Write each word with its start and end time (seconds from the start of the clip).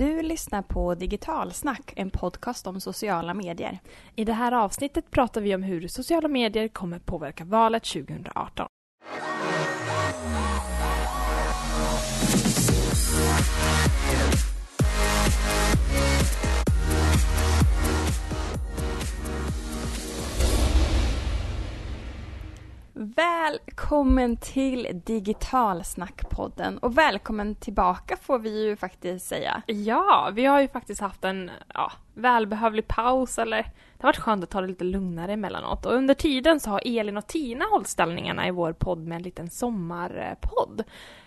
Du 0.00 0.22
lyssnar 0.22 0.62
på 0.62 0.94
Digitalsnack, 0.94 1.92
en 1.96 2.10
podcast 2.10 2.66
om 2.66 2.80
sociala 2.80 3.34
medier. 3.34 3.78
I 4.16 4.24
det 4.24 4.32
här 4.32 4.52
avsnittet 4.52 5.10
pratar 5.10 5.40
vi 5.40 5.54
om 5.54 5.62
hur 5.62 5.88
sociala 5.88 6.28
medier 6.28 6.68
kommer 6.68 6.98
påverka 6.98 7.44
valet 7.44 7.84
2018. 7.84 8.66
Välkommen 23.02 24.36
till 24.36 25.02
Digitalsnackpodden 25.04 26.78
och 26.78 26.98
välkommen 26.98 27.54
tillbaka 27.54 28.16
får 28.16 28.38
vi 28.38 28.64
ju 28.64 28.76
faktiskt 28.76 29.26
säga. 29.26 29.62
Ja, 29.66 30.30
vi 30.32 30.44
har 30.44 30.60
ju 30.60 30.68
faktiskt 30.68 31.00
haft 31.00 31.24
en 31.24 31.50
ja, 31.74 31.92
välbehövlig 32.14 32.88
paus 32.88 33.38
eller 33.38 33.56
det 33.56 34.02
har 34.02 34.08
varit 34.08 34.16
skönt 34.16 34.44
att 34.44 34.50
ta 34.50 34.60
det 34.60 34.66
lite 34.66 34.84
lugnare 34.84 35.32
emellanåt 35.32 35.86
och 35.86 35.92
under 35.92 36.14
tiden 36.14 36.60
så 36.60 36.70
har 36.70 36.82
Elin 36.84 37.16
och 37.16 37.26
Tina 37.26 37.64
hållit 37.64 37.88
ställningarna 37.88 38.48
i 38.48 38.50
vår 38.50 38.72
podd 38.72 38.98
med 38.98 39.16
en 39.16 39.22
liten 39.22 39.50
sommarpodd. 39.50 40.84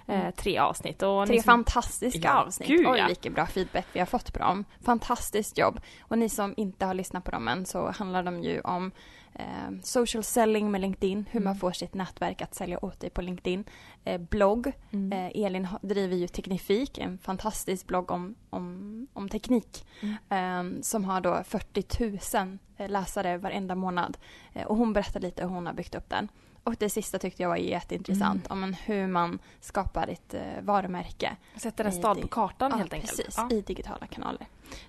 Eh, 0.08 0.32
tre 0.36 0.58
avsnitt. 0.58 1.02
Och 1.04 1.28
Tre 1.28 1.42
som... 1.42 1.44
fantastiska 1.44 2.20
Ja, 2.28 2.42
avsnitt. 2.44 2.70
gud, 2.70 2.88
Oj, 2.88 3.00
ja. 3.00 3.08
vilken 3.08 3.34
bra 3.34 3.46
feedback 3.46 3.86
vi 3.94 4.00
har 4.00 4.06
fått 4.06 4.34
på 4.34 4.40
dem. 4.40 4.66
Fantastiskt 4.86 5.58
jobb. 5.58 5.80
Och 6.02 6.18
ni 6.18 6.30
som 6.30 6.54
inte 6.58 6.86
har 6.86 6.94
lyssnat 6.94 7.24
på 7.24 7.32
dem 7.32 7.48
än 7.48 7.66
så 7.66 7.92
handlar 7.92 8.24
de 8.24 8.44
ju 8.44 8.62
om 8.62 8.92
eh, 9.36 9.46
social 9.84 10.24
selling 10.24 10.72
med 10.72 10.82
LinkedIn, 10.82 11.26
hur 11.32 11.40
man 11.40 11.52
Mm. 11.52 11.60
får 11.60 11.72
sitt 11.72 11.94
nätverk 11.94 12.42
att 12.42 12.56
sälja 12.56 12.86
åt 12.86 13.00
dig 13.00 13.10
på 13.10 13.22
LinkedIn. 13.22 13.64
Eh, 14.04 14.22
blogg. 14.22 14.72
Mm. 14.92 15.12
Eh, 15.36 15.46
Elin 15.46 15.68
driver 15.82 16.16
ju 16.16 16.28
Teknifik, 16.28 16.98
en 16.98 17.18
fantastisk 17.18 17.88
blogg 17.88 18.12
om, 18.12 18.36
om, 18.50 19.08
om 19.14 19.30
teknik. 19.30 19.86
Mm. 20.02 20.76
eh, 20.78 20.82
som 20.82 21.06
har 21.06 21.22
då 21.22 21.44
40 21.44 22.38
000 22.38 22.58
eh, 22.78 22.90
läsare 22.90 23.38
varenda 23.38 23.76
månad. 23.76 24.18
Eh, 24.54 24.64
och 24.68 24.78
hon 24.78 24.94
berättar 24.94 25.20
lite 25.20 25.42
hur 25.44 25.50
hon 25.50 25.66
har 25.66 25.74
byggt 25.74 25.96
upp 25.96 26.10
den. 26.10 26.28
Och 26.66 26.76
det 26.80 26.90
sista 26.90 27.20
tyckte 27.20 27.42
jag 27.44 27.50
var 27.50 27.56
jätteintressant 27.58 28.48
om 28.48 28.64
en, 28.64 28.74
hur 28.74 29.08
man 29.08 29.40
skapar 29.60 30.08
ett 30.08 30.36
varumärke. 30.62 31.36
Sätter 31.58 31.86
en 31.86 31.92
stad 31.92 32.22
på 32.22 32.28
kartan 32.28 32.72
Ja, 32.72 32.78
helt 32.78 32.94
enkelt. 32.94 33.18
Precis, 33.18 33.36
Ja. 33.38 33.50
i 33.52 33.62
digitala 33.62 34.08
kanaler. 34.08 34.48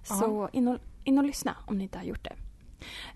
Ja. 0.09 0.15
Så 0.15 0.49
in 0.53 0.69
och, 0.69 0.79
in 1.05 1.19
och 1.19 1.25
lyssna 1.25 1.57
om 1.67 1.79
ni 1.79 1.83
inte 1.85 1.99
har 1.99 2.05
gjort 2.05 2.25
det. 2.25 2.33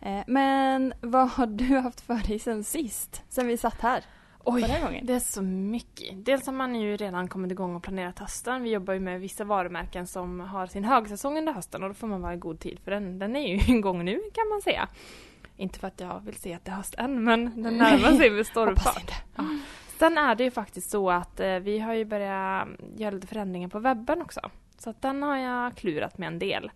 Eh, 0.01 0.21
men 0.27 0.95
vad 1.01 1.29
har 1.29 1.47
du 1.47 1.79
haft 1.79 2.01
för 2.01 2.29
dig 2.29 2.39
sen 2.39 2.65
sist? 2.65 3.23
Sen 3.29 3.47
vi 3.47 3.57
satt 3.57 3.81
här 3.81 4.05
Oj, 4.51 5.01
det 5.03 5.15
är 5.15 5.21
så 5.21 5.43
mycket. 5.43 6.25
Dels 6.25 6.47
har 6.47 6.53
man 6.53 6.75
ju 6.75 6.97
redan 6.97 7.29
kommit 7.29 7.53
igång 7.53 7.77
och 7.77 7.83
planerat 7.83 8.19
hösten. 8.19 8.63
Vi 8.63 8.71
jobbar 8.71 8.95
ju 8.95 9.01
med 9.01 9.21
vissa 9.21 9.45
varumärken 9.45 10.07
som 10.07 10.41
har 10.41 10.67
sin 10.67 10.85
högsäsong 10.85 11.39
under 11.39 11.53
hösten 11.53 11.83
och 11.83 11.89
då 11.89 11.95
får 11.95 12.07
man 12.07 12.23
vara 12.23 12.35
i 12.35 12.37
god 12.37 12.61
tid 12.61 12.81
för 12.85 12.91
den, 12.91 13.19
den 13.19 13.37
är 13.37 13.49
ju 13.49 13.75
igång 13.77 14.05
nu 14.05 14.21
kan 14.35 14.49
man 14.49 14.63
säga. 14.63 14.89
Inte 15.57 15.79
för 15.79 15.87
att 15.87 16.01
jag 16.01 16.21
vill 16.25 16.35
se 16.35 16.55
att 16.55 16.65
det 16.65 16.71
är 16.71 16.75
höst 16.75 16.95
än 16.99 17.25
men 17.25 17.63
den 17.63 17.79
närmar 17.79 18.13
sig 18.13 18.31
med 18.31 18.47
stormfart. 18.47 19.13
Sen 19.99 20.19
är 20.19 20.35
det 20.35 20.45
ju 20.45 20.51
faktiskt 20.51 20.91
så 20.91 21.11
att 21.11 21.41
eh, 21.41 21.55
vi 21.55 21.79
har 21.79 21.95
ju 21.95 22.05
börjat 22.05 22.69
göra 22.97 23.11
lite 23.11 23.27
förändringar 23.27 23.69
på 23.69 23.79
webben 23.79 24.23
också. 24.23 24.41
Så 24.79 24.91
att 24.91 25.03
den 25.03 25.23
har 25.23 25.37
jag 25.37 25.77
klurat 25.77 26.19
med 26.19 26.27
en 26.27 26.39
del. 26.39 26.71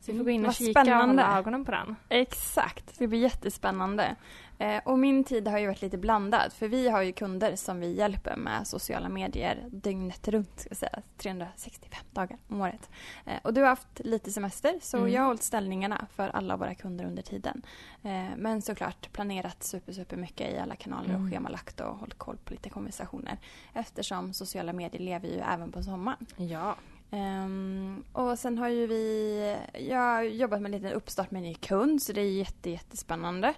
Så 0.00 0.12
vi 0.12 0.18
får 0.18 0.24
gå 0.24 0.30
in 0.30 0.40
och 0.40 0.46
Vad 0.46 0.54
kika 0.56 0.80
och 0.80 0.86
spännande. 0.86 1.22
hålla 1.22 1.38
ögonen 1.38 1.64
på 1.64 1.70
den. 1.70 1.96
Exakt, 2.08 2.98
det 2.98 3.06
blir 3.08 3.18
jättespännande. 3.20 4.16
Eh, 4.58 4.80
och 4.84 4.98
min 4.98 5.24
tid 5.24 5.48
har 5.48 5.58
ju 5.58 5.66
varit 5.66 5.82
lite 5.82 5.98
blandad 5.98 6.52
för 6.52 6.68
vi 6.68 6.88
har 6.88 7.02
ju 7.02 7.12
kunder 7.12 7.56
som 7.56 7.80
vi 7.80 7.96
hjälper 7.96 8.36
med 8.36 8.66
sociala 8.66 9.08
medier 9.08 9.64
dygnet 9.70 10.28
runt, 10.28 10.60
ska 10.60 10.74
säga, 10.74 10.98
365 11.18 12.04
dagar 12.10 12.38
om 12.48 12.60
året. 12.60 12.90
Eh, 13.26 13.34
och 13.42 13.54
du 13.54 13.60
har 13.60 13.68
haft 13.68 14.00
lite 14.04 14.30
semester 14.30 14.78
så 14.82 14.96
Mm. 14.96 15.12
jag 15.12 15.20
har 15.20 15.26
hållit 15.26 15.42
ställningarna 15.42 16.06
för 16.14 16.28
alla 16.28 16.56
våra 16.56 16.74
kunder 16.74 17.04
under 17.04 17.22
tiden. 17.22 17.62
Eh, 18.02 18.24
men 18.36 18.62
såklart 18.62 19.12
planerat 19.12 19.62
super, 19.62 19.92
super 19.92 20.16
mycket 20.16 20.54
i 20.54 20.58
alla 20.58 20.76
kanaler 20.76 21.08
och 21.14 21.20
Mm. 21.20 21.30
schemalagt 21.30 21.80
och 21.80 21.96
hållit 21.96 22.18
koll 22.18 22.36
på 22.44 22.52
lite 22.52 22.70
konversationer. 22.70 23.38
Eftersom 23.72 24.32
sociala 24.32 24.72
medier 24.72 25.02
lever 25.02 25.28
ju 25.28 25.38
även 25.38 25.72
på 25.72 25.82
sommaren. 25.82 26.26
Ja. 26.36 26.76
Ehm, 27.12 28.04
och 28.12 28.38
sen 28.38 28.58
har 28.58 28.68
ju 28.68 28.86
vi 28.86 29.56
jag 29.88 29.98
har 29.98 30.22
jobbat 30.22 30.60
med 30.60 30.74
en 30.74 30.80
liten 30.80 30.96
uppstart 30.96 31.30
med 31.30 31.38
en 31.38 31.44
ny 31.44 31.54
kund 31.54 32.02
så 32.02 32.12
det 32.12 32.20
är 32.20 32.30
jätte, 32.30 32.70
jättespännande. 32.70 33.54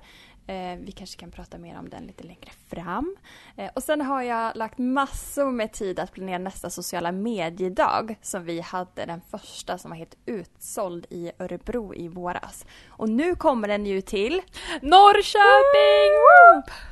Eh, 0.47 0.77
vi 0.79 0.93
kanske 0.93 1.21
kan 1.21 1.31
prata 1.31 1.59
mer 1.59 1.79
om 1.79 1.89
den 1.89 2.07
lite 2.07 2.25
längre 2.25 2.51
fram. 2.69 3.17
Eh, 3.57 3.71
och 3.75 3.83
sen 3.83 4.01
har 4.01 4.23
jag 4.23 4.57
lagt 4.57 4.79
massor 4.79 5.51
med 5.51 5.73
tid 5.73 5.99
att 6.01 6.13
planera 6.13 6.39
nästa 6.39 6.71
sociala 6.71 7.13
mediedag 7.13 8.17
som 8.23 8.45
vi 8.45 8.61
hade 8.61 9.07
den 9.07 9.21
första 9.31 9.79
som 9.79 9.91
var 9.91 9.99
helt 9.99 10.17
utsåld 10.27 11.07
i 11.11 11.33
Örebro 11.39 11.95
i 11.95 12.09
våras. 12.09 12.67
Och 12.89 13.09
nu 13.09 13.35
kommer 13.35 13.69
den 13.69 13.87
ju 13.87 14.01
till 14.01 14.43
Norrköping! 14.83 16.13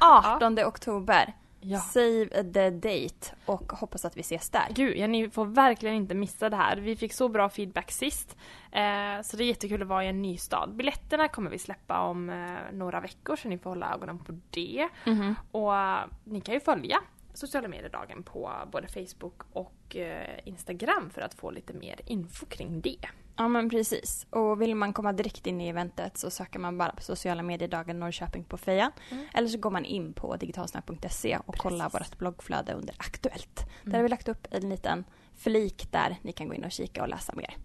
18 0.00 0.59
oktober. 0.59 1.34
Ja. 1.60 1.78
Save 1.78 2.53
the 2.53 2.71
date 2.71 3.37
och 3.47 3.72
hoppas 3.72 4.04
att 4.04 4.16
vi 4.16 4.21
ses 4.21 4.50
där. 4.50 4.66
Gud, 4.71 4.97
ja, 4.97 5.06
ni 5.06 5.31
får 5.31 5.47
verkligen 5.47 5.94
inte 5.94 6.15
missa 6.15 6.50
det 6.50 6.56
här. 6.56 6.76
Vi 6.76 6.97
fick 6.97 7.12
så 7.12 7.28
bra 7.28 7.48
feedback 7.48 7.91
sist. 7.91 8.37
Eh, 8.72 9.22
så 9.22 9.37
det 9.37 9.44
är 9.44 9.48
jättekul 9.48 9.82
att 9.82 9.88
vara 9.88 10.04
i 10.04 10.09
en 10.09 10.22
ny 10.22 10.37
stad. 10.37 10.75
Biljetterna 10.75 11.28
kommer 11.28 11.50
vi 11.50 11.59
släppa 11.59 12.00
om 12.00 12.31
eh, 12.31 12.72
några 12.72 13.00
veckor 13.00 13.37
så 13.37 13.49
ni 13.49 13.59
får 13.59 13.70
hålla 13.70 13.94
ögonen 13.94 14.19
på 14.19 14.32
det. 14.50 14.88
Mhm. 15.06 15.34
Och 15.50 15.76
eh, 15.76 16.04
ni 16.25 16.41
kan 16.41 16.54
ju 16.54 16.60
följa 16.60 17.00
sociala 17.34 17.69
medier-dagen 17.69 18.22
på 18.22 18.53
både 18.72 18.88
Facebook 18.88 19.43
och 19.53 19.97
eh, 19.97 20.38
Instagram 20.44 21.10
för 21.10 21.20
att 21.20 21.34
få 21.34 21.50
lite 21.50 21.72
mer 21.72 22.00
info 22.06 22.47
kring 22.47 22.81
det. 22.81 23.06
Ja 23.40 23.48
men 23.48 23.70
precis. 23.70 24.26
Och 24.30 24.62
vill 24.62 24.74
man 24.74 24.92
komma 24.92 25.12
direkt 25.12 25.46
in 25.46 25.60
i 25.60 25.68
eventet 25.68 26.18
så 26.18 26.30
söker 26.30 26.58
man 26.58 26.78
bara 26.78 26.92
på 26.92 27.02
sociala 27.02 27.42
mediedagen 27.42 28.00
Norrköping 28.00 28.44
på 28.44 28.56
Fejan. 28.56 28.92
Mm. 29.10 29.26
Eller 29.34 29.48
så 29.48 29.58
går 29.58 29.70
man 29.70 29.84
in 29.84 30.12
på 30.12 30.36
digitalsnack.se 30.36 31.38
och 31.46 31.56
kollar 31.56 31.90
vårt 31.90 32.18
bloggflöde 32.18 32.72
under 32.72 32.94
Aktuellt. 32.98 33.56
Där 33.56 33.86
Mm. 33.86 33.94
har 33.96 34.02
vi 34.02 34.08
lagt 34.08 34.28
upp 34.28 34.46
en 34.50 34.68
liten 34.68 35.04
flik 35.36 35.88
där 35.92 36.16
ni 36.22 36.32
kan 36.32 36.48
gå 36.48 36.54
in 36.54 36.64
och 36.64 36.70
kika 36.72 37.02
och 37.02 37.08
läsa 37.08 37.32
mer. 37.36 37.56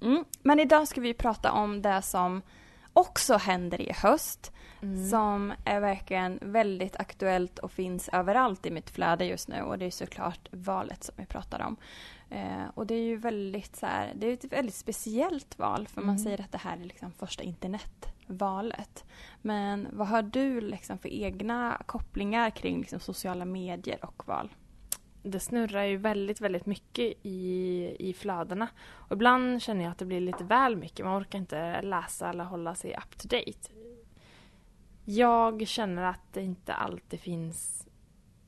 Mm. 0.00 0.24
Men 0.42 0.60
idag 0.60 0.88
ska 0.88 1.00
vi 1.00 1.14
prata 1.14 1.52
om 1.52 1.82
det 1.82 2.02
som 2.02 2.42
också 2.92 3.36
händer 3.36 3.80
i 3.80 3.92
höst. 3.92 4.52
Mm. 4.82 5.08
Som 5.10 5.52
är 5.64 5.80
verkligen 5.80 6.38
väldigt 6.42 6.96
aktuellt 6.96 7.58
och 7.58 7.72
finns 7.72 8.08
överallt 8.08 8.66
i 8.66 8.70
mitt 8.70 8.90
flöde 8.90 9.24
just 9.24 9.48
nu. 9.48 9.62
Och 9.62 9.78
det 9.78 9.86
är 9.86 9.90
såklart 9.90 10.48
valet 10.50 11.04
som 11.04 11.14
vi 11.18 11.26
pratar 11.26 11.60
om. 11.62 11.76
Eh, 12.32 12.64
och 12.74 12.86
det 12.86 12.94
är 12.94 13.02
ju 13.02 13.16
väldigt 13.16 13.76
så 13.76 13.86
här, 13.86 14.12
det 14.14 14.26
är 14.26 14.32
ett 14.32 14.44
väldigt 14.52 14.74
speciellt 14.74 15.58
val 15.58 15.88
för 15.88 16.00
man 16.00 16.08
Mm. 16.14 16.24
säger 16.24 16.40
att 16.40 16.52
det 16.52 16.58
här 16.58 16.76
är 16.76 16.84
liksom 16.84 17.12
första 17.12 17.42
internetvalet. 17.42 19.04
Men 19.42 19.88
vad 19.92 20.08
har 20.08 20.22
du 20.22 20.60
liksom 20.60 20.98
för 20.98 21.08
egna 21.08 21.82
kopplingar 21.86 22.50
kring 22.50 22.80
liksom 22.80 23.00
sociala 23.00 23.44
medier 23.44 24.04
och 24.04 24.28
val? 24.28 24.48
det 25.24 25.40
snurrar 25.40 25.84
ju 25.84 25.96
väldigt, 25.96 26.40
väldigt 26.40 26.66
mycket 26.66 27.14
i, 27.22 27.96
i 27.98 28.12
flödena. 28.14 28.68
Och 28.84 29.12
ibland 29.12 29.62
känner 29.62 29.84
jag 29.84 29.90
att 29.90 29.98
det 29.98 30.04
blir 30.04 30.20
lite 30.20 30.44
väl 30.44 30.76
mycket. 30.76 31.06
Man 31.06 31.22
orkar 31.22 31.38
inte 31.38 31.82
läsa 31.82 32.30
eller 32.30 32.44
hålla 32.44 32.74
sig 32.74 32.96
up 32.96 33.18
to 33.18 33.28
date. 33.28 33.70
Jag 35.04 35.68
känner 35.68 36.02
att 36.02 36.32
det 36.32 36.42
inte 36.42 36.74
alltid 36.74 37.20
finns 37.20 37.88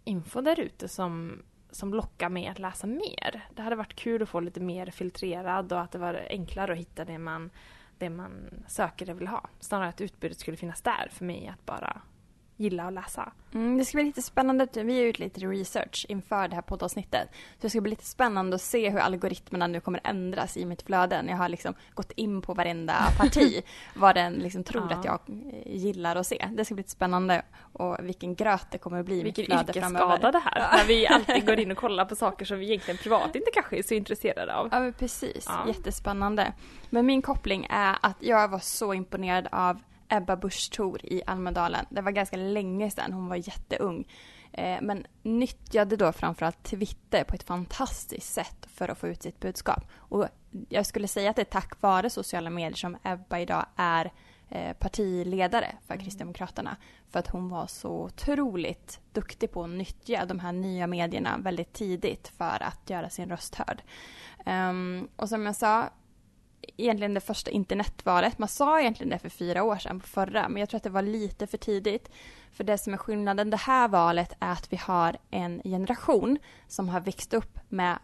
info 0.05 0.41
där 0.41 0.61
ute 0.61 0.89
som, 0.89 1.43
som 1.75 1.95
lockar 1.95 2.29
mig 2.29 2.47
att 2.47 2.59
läsa 2.59 2.87
mer. 2.87 3.47
Det 3.55 3.63
hade 3.63 3.77
varit 3.77 3.95
kul 3.95 4.23
att 4.23 4.29
få 4.29 4.41
lite 4.41 4.61
mer 4.61 4.87
filtrerad 4.87 5.73
och 5.73 5.81
att 5.81 5.93
det 5.93 5.99
var 5.99 6.27
enklare 6.31 6.73
att 6.73 6.79
hitta 6.79 7.05
det 7.05 7.19
man, 7.19 7.51
det 7.99 8.11
man 8.11 8.51
söker 8.67 9.11
och 9.11 9.21
vill 9.21 9.29
ha. 9.29 9.49
Snarare 9.61 9.89
att 9.89 10.01
utbudet 10.01 10.39
skulle 10.39 10.57
finnas 10.57 10.83
där 10.83 11.09
för 11.11 11.25
mig 11.25 11.49
att 11.49 11.67
bara 11.67 12.01
gilla 12.57 12.85
att 12.85 12.93
läsa. 12.93 13.33
Mm, 13.55 13.79
det 13.79 13.85
ska 13.85 13.97
bli 13.97 14.05
lite 14.05 14.23
spännande. 14.23 14.67
Vi 14.75 14.99
har 14.99 15.07
gjort 15.07 15.19
lite 15.19 15.41
research 15.41 16.07
inför 16.09 16.49
det 16.49 16.55
här 16.55 16.63
poddavsnittet. 16.63 17.29
Så 17.33 17.59
det 17.61 17.71
ska 17.71 17.81
bli 17.81 17.91
lite 17.91 18.05
spännande 18.05 18.55
att 18.55 18.63
se 18.63 18.91
hur 18.91 18.99
algoritmerna 18.99 19.67
nu 19.67 19.81
kommer 19.81 20.01
ändras 20.05 20.57
i 20.57 20.65
mitt 20.65 20.83
flöde. 20.83 21.25
Jag 21.29 21.37
har 21.37 21.49
liksom 21.49 21.75
gått 21.95 22.11
in 22.13 22.43
på 22.43 22.55
varenda 22.55 22.95
parti. 23.19 23.63
vad 23.97 24.15
den 24.15 24.33
liksom 24.33 24.65
tror 24.65 24.87
Ja. 24.91 24.97
att 24.99 25.05
jag 25.05 25.21
eh, 25.29 25.77
gillar 25.77 26.17
att 26.17 26.27
se. 26.27 26.49
Det 26.53 26.65
ska 26.65 26.75
bli 26.75 26.81
lite 26.83 26.91
spännande. 26.93 27.43
Och 27.73 27.97
vilken 28.03 28.35
gröt 28.35 28.67
det 28.71 28.79
kommer 28.79 29.01
att 29.01 29.07
bli 29.07 29.21
i 29.21 29.25
mitt 29.25 29.39
Vilken 29.39 29.59
flöde 29.59 29.71
yrkesskada 29.79 29.99
framöver. 29.99 30.33
det 30.33 30.39
här. 30.45 30.77
När 30.77 30.85
vi 30.85 31.07
alltid 31.07 31.47
går 31.47 31.61
in 31.61 31.71
och 31.71 31.77
kollar 31.85 32.05
på 32.05 32.17
saker 32.17 32.45
som 32.45 32.59
vi 32.59 32.67
egentligen 32.67 32.99
privat 32.99 33.37
inte 33.37 33.51
kanske 33.55 33.79
är 33.79 33.83
så 33.83 33.95
intresserade 33.95 34.55
av. 34.57 34.69
Ja, 34.73 34.93
precis. 34.99 35.45
Ja. 35.49 35.65
Jättespännande. 35.69 36.53
Men 36.91 37.07
min 37.07 37.23
koppling 37.23 37.67
är 37.71 37.97
att 38.03 38.17
jag 38.21 38.49
var 38.49 38.59
så 38.59 38.95
imponerad 38.95 39.49
av 39.53 39.81
Ebba 40.09 40.37
Busch 40.37 40.71
Thor 40.71 41.01
i 41.05 41.23
Almedalen. 41.27 41.87
Det 41.91 42.01
var 42.01 42.11
ganska 42.11 42.37
länge 42.37 42.91
sedan, 42.91 43.13
hon 43.13 43.29
var 43.29 43.37
jätteung. 43.37 44.07
Eh, 44.53 44.79
men 44.83 45.07
nyttjade 45.23 45.97
då 45.97 46.13
framförallt 46.13 46.63
Twitter 46.63 47.25
på 47.25 47.35
ett 47.35 47.43
fantastiskt 47.43 48.33
sätt 48.33 48.67
för 48.75 48.89
att 48.89 48.99
få 48.99 49.09
ut 49.09 49.23
sitt 49.23 49.41
budskap. 49.41 49.85
Och 49.97 50.27
jag 50.69 50.87
skulle 50.87 51.09
säga 51.09 51.31
att 51.31 51.37
det 51.37 51.43
är 51.43 51.45
tack 51.45 51.83
vare 51.83 52.11
sociala 52.11 52.51
medier 52.51 52.77
som 52.77 52.97
Ebba 53.03 53.39
idag 53.39 53.67
är 53.77 54.13
eh, 54.49 54.73
partiledare 54.73 55.75
för 55.87 55.97
Kristdemokraterna. 55.97 56.77
För 57.11 57.19
att 57.19 57.29
hon 57.29 57.49
var 57.49 57.67
så 57.67 57.91
otroligt 57.91 59.01
duktig 59.13 59.51
på 59.51 59.65
att 59.65 59.71
nyttja 59.71 60.25
de 60.27 60.39
här 60.39 60.53
nya 60.53 60.87
medierna 60.87 61.39
väldigt 61.39 61.73
tidigt 61.73 62.29
för 62.29 62.63
att 62.63 62.91
göra 62.91 63.11
sin 63.11 63.29
röst 63.29 63.55
hörd. 63.55 63.83
Um, 64.47 65.09
och 65.17 65.29
som 65.29 65.47
jag 65.47 65.57
sa, 65.57 65.91
egentligen 66.77 67.15
det 67.15 67.21
första 67.21 67.51
internetvalet. 67.51 68.39
Man 68.39 68.49
sa 68.49 68.81
egentligen 68.81 69.11
det 69.11 69.19
för 69.19 69.29
fyra 69.29 69.63
år 69.63 69.77
sedan 69.77 70.01
på 70.01 70.07
förra, 70.07 70.49
men 70.49 70.61
jag 70.61 70.69
tror 70.69 70.77
att 70.77 70.83
det 70.83 70.91
var 70.91 71.03
lite 71.03 71.47
för 71.47 71.59
tidigt. 71.59 72.11
För 72.53 72.65
det 72.65 72.79
som 72.79 72.93
är 72.93 72.97
skillnaden 72.97 73.51
det 73.51 73.57
här 73.57 73.89
valet 73.89 74.33
är 74.41 74.53
att 74.53 74.73
vi 74.73 74.77
har 74.77 75.17
en 75.31 75.61
generation 75.65 76.39
som 76.69 76.89
har 76.89 77.01
växt 77.01 77.35
upp 77.35 77.59
med 77.69 77.99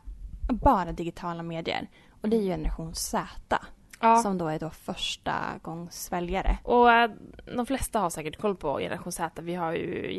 bara 0.48 0.92
digitala 0.92 1.42
medier. 1.42 1.88
Och 2.22 2.28
det 2.28 2.36
är 2.36 2.40
ju 2.40 2.48
generation 2.48 2.94
Z. 2.94 3.58
Ja. 4.00 4.16
Som 4.16 4.38
då 4.38 4.48
är 4.48 4.58
då 4.58 4.70
första 4.70 5.34
gångs 5.62 6.12
väljare. 6.12 6.58
Och 6.64 6.92
äh, 6.92 7.10
de 7.56 7.66
flesta 7.66 7.98
har 7.98 8.10
säkert 8.10 8.40
koll 8.40 8.56
på 8.56 8.78
generation 8.78 9.12
Z. 9.12 9.42
Vi 9.42 9.54
har 9.54 9.72
ju 9.72 10.12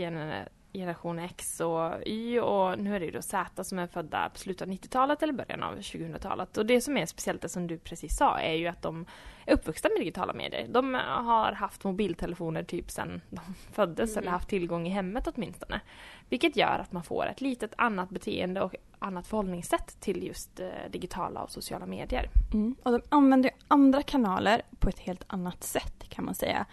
generation 0.73 1.19
X 1.19 1.59
och 1.59 2.07
Y 2.07 2.39
och 2.39 2.79
nu 2.79 2.95
är 2.95 2.99
det 2.99 3.05
ju 3.05 3.11
då 3.11 3.21
Z 3.21 3.63
som 3.63 3.79
är 3.79 3.87
födda 3.87 4.29
på 4.29 4.39
slutet 4.39 4.67
av 4.67 4.73
90-talet 4.73 5.23
eller 5.23 5.33
början 5.33 5.63
av 5.63 5.77
2000-talet. 5.77 6.57
Och 6.57 6.65
det 6.65 6.81
som 6.81 6.97
är 6.97 7.05
speciellt, 7.05 7.41
det 7.41 7.49
som 7.49 7.67
du 7.67 7.77
precis 7.77 8.17
sa, 8.17 8.39
är 8.39 8.53
ju 8.53 8.67
att 8.67 8.81
de 8.81 9.05
är 9.45 9.53
uppvuxna 9.53 9.89
med 9.89 10.01
digitala 10.01 10.33
medier. 10.33 10.67
De 10.69 10.93
har 11.07 11.51
haft 11.51 11.83
mobiltelefoner 11.83 12.63
typ 12.63 12.91
sedan 12.91 13.21
de 13.29 13.41
föddes 13.73 14.11
mm. 14.11 14.21
eller 14.21 14.31
haft 14.31 14.49
tillgång 14.49 14.87
i 14.87 14.89
hemmet 14.89 15.27
åtminstone. 15.27 15.81
Vilket 16.29 16.55
gör 16.55 16.79
att 16.79 16.91
man 16.91 17.03
får 17.03 17.25
ett 17.25 17.41
litet 17.41 17.73
annat 17.77 18.09
beteende 18.09 18.61
och 18.61 18.75
annat 18.99 19.27
förhållningssätt 19.27 19.99
till 19.99 20.23
just 20.23 20.59
eh, 20.59 20.67
digitala 20.91 21.43
och 21.43 21.51
sociala 21.51 21.85
medier. 21.85 22.29
Mm. 22.53 22.75
Och 22.83 22.91
de 22.91 23.01
använder 23.09 23.51
andra 23.67 24.03
kanaler 24.03 24.61
på 24.79 24.89
ett 24.89 24.99
helt 24.99 25.23
annat 25.27 25.63
sätt 25.63 26.03
kan 26.09 26.25
man 26.25 26.35
säga 26.35 26.65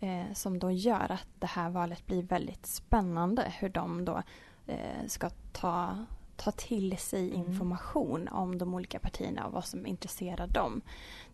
eh, 0.00 0.32
som 0.34 0.58
då 0.58 0.70
gör 0.70 1.12
att 1.12 1.28
det 1.38 1.46
här 1.46 1.70
valet 1.70 2.06
blir 2.06 2.22
väldigt 2.22 2.66
spännande. 2.66 3.52
Hur 3.58 3.68
de 3.68 4.04
då 4.04 4.22
eh, 4.66 5.06
ska 5.06 5.30
ta, 5.52 6.06
ta 6.36 6.50
till 6.50 6.98
sig 6.98 7.34
mm. 7.34 7.46
information 7.46 8.20
mm. 8.20 8.34
om 8.34 8.58
de 8.58 8.74
olika 8.74 8.98
partierna 8.98 9.46
och 9.46 9.52
vad 9.52 9.64
som 9.64 9.86
intresserar 9.86 10.46
dem. 10.46 10.80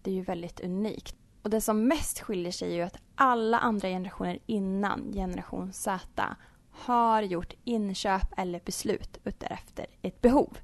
Det 0.02 0.10
är 0.10 0.14
ju 0.14 0.22
väldigt 0.22 0.60
unikt. 0.60 1.16
Och 1.42 1.50
det 1.50 1.60
som 1.60 1.88
mest 1.88 2.20
skiljer 2.20 2.52
sig 2.52 2.70
är 2.70 2.76
ju 2.76 2.82
att 2.82 2.98
alla 3.14 3.58
andra 3.58 3.88
generationer 3.88 4.38
innan 4.46 5.12
generation 5.12 5.72
Z 5.72 6.36
har 6.70 7.22
gjort 7.22 7.54
inköp 7.64 8.38
eller 8.38 8.60
beslut 8.60 9.18
utefter 9.24 9.86
ett 10.02 10.20
behov. 10.20 10.58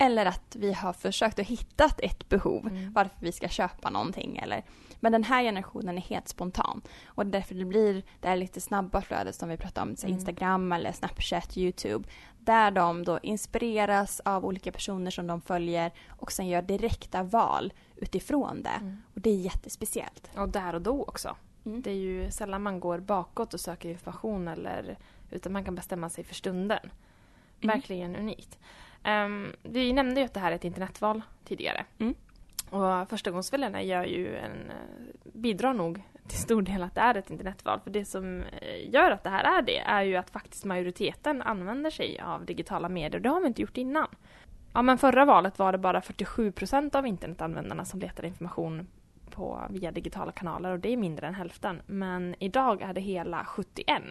Eller 0.00 0.26
att 0.26 0.56
vi 0.56 0.72
har 0.72 0.92
försökt 0.92 1.38
att 1.38 1.46
hitta 1.46 1.90
ett 1.98 2.28
behov 2.28 2.66
mm. 2.66 2.92
varför 2.92 3.16
vi 3.20 3.32
ska 3.32 3.48
köpa 3.48 3.90
någonting. 3.90 4.36
Eller. 4.36 4.64
Men 5.00 5.12
den 5.12 5.24
här 5.24 5.42
generationen 5.42 5.96
är 5.98 6.02
helt 6.02 6.28
spontan. 6.28 6.82
Och 7.04 7.26
därför 7.26 7.54
det 7.54 7.64
blir 7.64 8.02
det 8.20 8.28
här 8.28 8.36
lite 8.36 8.60
snabba 8.60 9.00
flödet 9.00 9.34
som 9.34 9.48
vi 9.48 9.56
pratade 9.56 9.90
om, 9.90 9.96
mm. 10.02 10.14
Instagram 10.14 10.72
eller 10.72 10.92
Snapchat, 10.92 11.56
YouTube. 11.56 12.08
Där 12.38 12.70
de 12.70 13.04
då 13.04 13.18
inspireras 13.22 14.20
av 14.20 14.44
olika 14.44 14.72
personer 14.72 15.10
som 15.10 15.26
de 15.26 15.40
följer 15.40 15.92
och 16.08 16.32
sen 16.32 16.48
gör 16.48 16.62
direkta 16.62 17.22
val 17.22 17.72
utifrån 17.96 18.62
det. 18.62 18.78
Mm. 18.80 19.02
Och 19.14 19.20
det 19.20 19.30
är 19.30 19.36
jättespeciellt. 19.36 20.30
Och 20.36 20.48
där 20.48 20.74
och 20.74 20.82
då 20.82 21.04
också. 21.04 21.36
Mm. 21.64 21.82
Det 21.82 21.90
är 21.90 21.94
ju 21.94 22.30
sällan 22.30 22.62
man 22.62 22.80
går 22.80 22.98
bakåt 22.98 23.54
och 23.54 23.60
söker 23.60 23.88
information 23.88 24.48
eller 24.48 24.98
utan 25.30 25.52
man 25.52 25.64
kan 25.64 25.74
bestämma 25.74 26.08
sig 26.08 26.24
för 26.24 26.34
stunden. 26.34 26.90
Mm. 27.60 27.76
Verkligen 27.76 28.16
unikt. 28.16 28.58
Um, 29.04 29.52
vi 29.62 29.92
nämnde 29.92 30.20
ju 30.20 30.26
att 30.26 30.34
det 30.34 30.40
här 30.40 30.52
är 30.52 30.56
ett 30.56 30.64
internetval 30.64 31.22
tidigare. 31.44 31.84
Mm. 31.98 32.14
Och 32.70 33.08
förstagångsväljarna 33.08 33.82
gör 33.82 34.04
ju 34.04 34.36
en, 34.36 34.70
eh, 34.70 35.32
bidrar 35.32 35.74
nog 35.74 36.02
till 36.28 36.38
stor 36.38 36.62
del 36.62 36.82
att 36.82 36.94
det 36.94 37.00
är 37.00 37.14
ett 37.14 37.30
internetval. 37.30 37.80
För 37.80 37.90
det 37.90 38.04
som 38.04 38.42
eh, 38.42 38.90
gör 38.94 39.10
att 39.10 39.24
det 39.24 39.30
här 39.30 39.58
är 39.58 39.62
det 39.62 39.78
är 39.78 40.02
ju 40.02 40.16
att 40.16 40.30
faktiskt 40.30 40.64
majoriteten 40.64 41.42
använder 41.42 41.90
sig 41.90 42.20
av 42.20 42.44
digitala 42.44 42.88
medier. 42.88 43.20
Det 43.20 43.28
har 43.28 43.40
vi 43.40 43.46
inte 43.46 43.62
gjort 43.62 43.76
innan. 43.76 44.06
Ja, 44.72 44.82
men 44.82 44.98
förra 44.98 45.24
valet 45.24 45.58
var 45.58 45.72
det 45.72 45.78
bara 45.78 46.00
47 46.00 46.52
procent 46.52 46.94
av 46.94 47.06
internetanvändarna 47.06 47.84
som 47.84 48.00
letade 48.00 48.28
information 48.28 48.86
på, 49.30 49.66
via 49.70 49.92
digitala 49.92 50.32
kanaler 50.32 50.70
och 50.70 50.78
det 50.78 50.92
är 50.92 50.96
mindre 50.96 51.26
än 51.26 51.34
hälften. 51.34 51.82
Men 51.86 52.34
idag 52.38 52.82
är 52.82 52.92
det 52.92 53.00
hela 53.00 53.44
71 53.44 54.02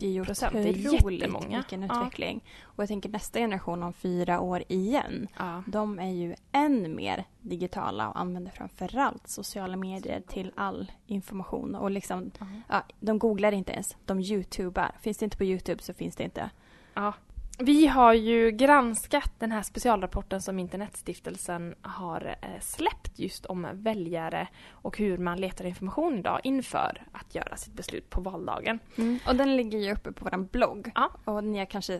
det 0.00 0.06
är 0.06 0.10
ju 0.10 0.24
procent. 0.24 0.52
Det 0.52 0.68
är 0.68 0.92
jättemånga. 0.92 1.56
vilken 1.56 1.82
utveckling. 1.82 2.40
Ja. 2.44 2.50
Och 2.64 2.82
jag 2.82 2.88
tänker 2.88 3.08
nästa 3.08 3.38
generation 3.38 3.82
om 3.82 3.92
fyra 3.92 4.40
år 4.40 4.62
igen. 4.68 5.28
Ja. 5.38 5.62
De 5.66 5.98
är 5.98 6.10
ju 6.10 6.34
än 6.52 6.96
mer 6.96 7.24
digitala 7.40 8.08
och 8.08 8.20
använder 8.20 8.50
framförallt 8.50 9.28
sociala 9.28 9.76
medier 9.76 10.22
till 10.28 10.52
all 10.54 10.92
information. 11.06 11.74
Och 11.74 11.90
liksom, 11.90 12.30
ja 12.68 12.82
de 13.00 13.18
googlar 13.18 13.52
inte 13.52 13.72
ens, 13.72 13.96
de 14.04 14.20
youtubar. 14.20 14.92
Finns 15.00 15.18
det 15.18 15.24
inte 15.24 15.36
på 15.36 15.44
youtube 15.44 15.82
så 15.82 15.94
finns 15.94 16.16
det 16.16 16.24
inte. 16.24 16.50
Vi 17.62 17.86
har 17.86 18.14
ju 18.14 18.50
granskat 18.50 19.32
den 19.38 19.52
här 19.52 19.62
specialrapporten 19.62 20.40
som 20.40 20.58
Internetstiftelsen 20.58 21.74
har 21.82 22.36
eh, 22.42 22.60
släppt 22.60 23.18
just 23.18 23.46
om 23.46 23.66
väljare 23.72 24.48
och 24.70 24.98
hur 24.98 25.18
man 25.18 25.40
letar 25.40 25.64
information 25.64 26.18
idag 26.18 26.40
inför 26.44 27.02
att 27.12 27.34
göra 27.34 27.56
sitt 27.56 27.72
beslut 27.72 28.10
på 28.10 28.20
valdagen. 28.20 28.78
Mm. 28.96 29.18
Och 29.26 29.36
den 29.36 29.56
ligger 29.56 29.78
ju 29.78 29.92
uppe 29.92 30.12
på 30.12 30.24
vår 30.24 30.38
blogg. 30.38 30.92
Ja. 30.94 31.10
Och 31.24 31.44
ni 31.44 31.58
har 31.58 31.66
kanske 31.66 31.94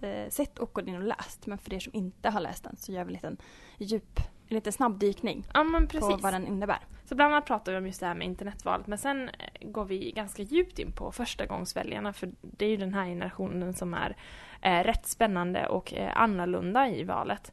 eh, 0.00 0.28
sett 0.28 0.58
och 0.58 0.72
gått 0.72 0.86
in 0.86 0.96
och 0.96 1.02
läst. 1.02 1.46
Men 1.46 1.58
för 1.58 1.74
er 1.74 1.80
som 1.80 1.94
inte 1.94 2.30
har 2.30 2.40
läst 2.40 2.64
den 2.64 2.76
så 2.76 2.92
gör 2.92 3.04
vi 3.04 3.08
en 3.08 3.14
liten 3.14 3.36
djup 3.78 4.20
en 4.52 4.56
liten 4.56 4.72
snabbdykning 4.72 5.44
ja, 5.54 5.64
på 6.00 6.16
vad 6.16 6.32
den 6.32 6.46
innebär. 6.46 6.78
Så 7.04 7.14
bland 7.14 7.34
annat 7.34 7.46
pratar 7.46 7.72
vi 7.72 7.78
om 7.78 7.86
just 7.86 8.00
det 8.00 8.06
här 8.06 8.14
med 8.14 8.26
internetvalet 8.26 8.86
men 8.86 8.98
sen 8.98 9.28
eh, 9.28 9.68
går 9.70 9.84
vi 9.84 10.10
ganska 10.10 10.42
djupt 10.42 10.78
in 10.78 10.92
på 10.92 11.12
förstagångsväljarna 11.12 12.12
för 12.12 12.32
det 12.40 12.64
är 12.64 12.68
ju 12.68 12.76
den 12.76 12.94
här 12.94 13.06
generationen 13.06 13.74
som 13.74 13.94
är 13.94 14.16
eh, 14.60 14.84
rätt 14.84 15.06
spännande 15.06 15.66
och 15.66 15.94
eh, 15.94 16.12
annorlunda 16.16 16.88
i 16.88 17.04
valet. 17.04 17.52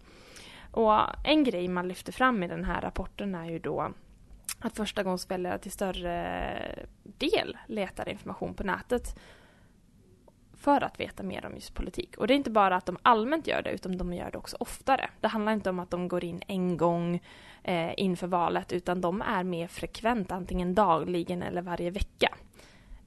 Och 0.72 1.00
en 1.26 1.44
grej 1.44 1.68
man 1.68 1.88
lyfter 1.88 2.12
fram 2.12 2.44
i 2.44 2.48
den 2.48 2.64
här 2.64 2.82
rapporten 2.82 3.36
är 3.36 3.46
ju 3.46 3.60
då 3.60 3.94
att 4.60 4.76
förstagångsväljare 4.76 5.60
till 5.60 5.72
större 5.72 6.86
del 7.04 7.58
letar 7.68 8.10
information 8.10 8.54
på 8.54 8.64
nätet 8.64 9.20
för 10.60 10.84
att 10.84 11.00
veta 11.00 11.24
mer 11.24 11.46
om 11.46 11.56
just 11.56 11.74
politik. 11.74 12.18
Och 12.18 12.28
det 12.28 12.34
är 12.34 12.36
inte 12.36 12.52
bara 12.52 12.76
att 12.76 12.86
de 12.86 12.98
allmänt 13.02 13.48
gör 13.48 13.62
det, 13.62 13.72
utan 13.72 13.98
de 13.98 14.14
gör 14.14 14.32
det 14.32 14.38
också 14.38 14.58
oftare. 14.60 15.10
Det 15.20 15.28
handlar 15.28 15.54
inte 15.54 15.70
om 15.70 15.80
att 15.80 15.92
de 15.92 16.08
går 16.08 16.24
in 16.24 16.42
en 16.48 16.78
gång 16.78 17.22
eh, 17.64 17.92
inför 17.98 18.28
valet, 18.28 18.72
utan 18.72 19.02
de 19.02 19.22
är 19.22 19.44
mer 19.44 19.68
frekvent, 19.68 20.32
antingen 20.32 20.76
dagligen 20.76 21.44
eller 21.44 21.62
varje 21.62 21.92
vecka. 21.92 22.36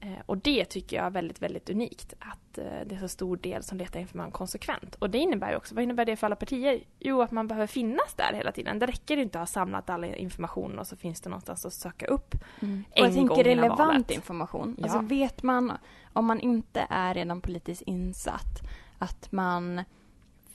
Eh, 0.03 0.19
och 0.25 0.37
det 0.37 0.65
tycker 0.65 0.97
jag 0.97 1.05
är 1.05 1.09
väldigt, 1.09 1.41
väldigt 1.41 1.69
unikt, 1.69 2.13
att 2.19 2.57
eh, 2.57 2.65
det 2.85 2.95
är 2.95 2.99
så 2.99 3.07
stor 3.07 3.37
del 3.37 3.63
som 3.63 3.77
letar 3.77 3.99
information 3.99 4.31
konsekvent. 4.31 4.95
Och 4.95 5.09
det 5.09 5.17
innebär 5.17 5.49
ju 5.49 5.57
också, 5.57 5.75
vad 5.75 5.83
innebär 5.83 6.05
det 6.05 6.15
för 6.15 6.27
alla 6.27 6.35
partier? 6.35 6.83
Jo, 6.99 7.21
att 7.21 7.31
man 7.31 7.47
behöver 7.47 7.67
finnas 7.67 8.13
där 8.15 8.33
hela 8.33 8.51
tiden. 8.51 8.79
Det 8.79 8.85
räcker 8.85 9.17
inte 9.17 9.37
att 9.37 9.41
ha 9.41 9.53
samlat 9.53 9.89
all 9.89 10.03
information 10.03 10.79
och 10.79 10.87
så 10.87 10.95
finns 10.95 11.21
det 11.21 11.29
någonstans 11.29 11.65
att 11.65 11.73
söka 11.73 12.05
upp 12.05 12.35
mm. 12.61 12.83
en 12.91 13.03
och 13.03 13.09
jag 13.09 13.15
tänker 13.15 13.43
relevant 13.43 14.11
information. 14.11 14.75
Ja. 14.77 14.83
Alltså 14.83 14.99
vet 14.99 15.43
man, 15.43 15.71
om 16.13 16.25
man 16.25 16.39
inte 16.39 16.87
är 16.89 17.13
redan 17.13 17.41
politiskt 17.41 17.81
insatt, 17.81 18.61
att 18.97 19.31
man 19.31 19.83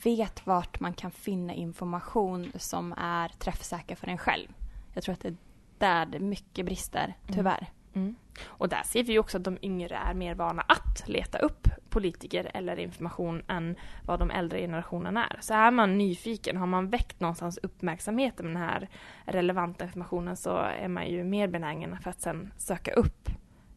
vet 0.02 0.46
vart 0.46 0.80
man 0.80 0.94
kan 0.94 1.10
finna 1.10 1.54
information 1.54 2.52
som 2.54 2.94
är 2.98 3.28
träffsäker 3.28 3.96
för 3.96 4.06
en 4.06 4.18
själv. 4.18 4.48
Jag 4.94 5.04
tror 5.04 5.12
att 5.12 5.20
det 5.20 5.28
är 5.28 5.36
där 5.78 6.06
det 6.06 6.20
mycket 6.20 6.66
brister, 6.66 7.04
mm. 7.04 7.34
tyvärr. 7.34 7.58
Mm. 7.58 7.77
Mm. 7.98 8.14
Och 8.46 8.68
där 8.68 8.82
ser 8.84 9.02
vi 9.02 9.18
också 9.18 9.36
att 9.36 9.44
de 9.44 9.58
yngre 9.62 9.96
är 9.96 10.14
mer 10.14 10.34
vana 10.34 10.62
att 10.62 11.08
leta 11.08 11.38
upp 11.38 11.68
politiker 11.88 12.50
eller 12.54 12.78
information 12.78 13.42
än 13.48 13.76
vad 14.04 14.18
de 14.18 14.30
äldre 14.30 14.60
generationerna 14.60 15.26
är. 15.26 15.38
Så 15.40 15.54
är 15.54 15.70
man 15.70 15.98
nyfiken, 15.98 16.56
har 16.56 16.66
man 16.66 16.90
väckt 16.90 17.20
någonstans 17.20 17.58
uppmärksamheten 17.62 18.46
med 18.46 18.54
den 18.54 18.62
här 18.62 18.88
relevanta 19.24 19.84
informationen 19.84 20.36
så 20.36 20.56
är 20.56 20.88
man 20.88 21.08
ju 21.08 21.24
mer 21.24 21.48
benägen 21.48 21.98
för 22.02 22.10
att 22.10 22.20
sen 22.20 22.52
söka 22.56 22.92
upp 22.92 23.28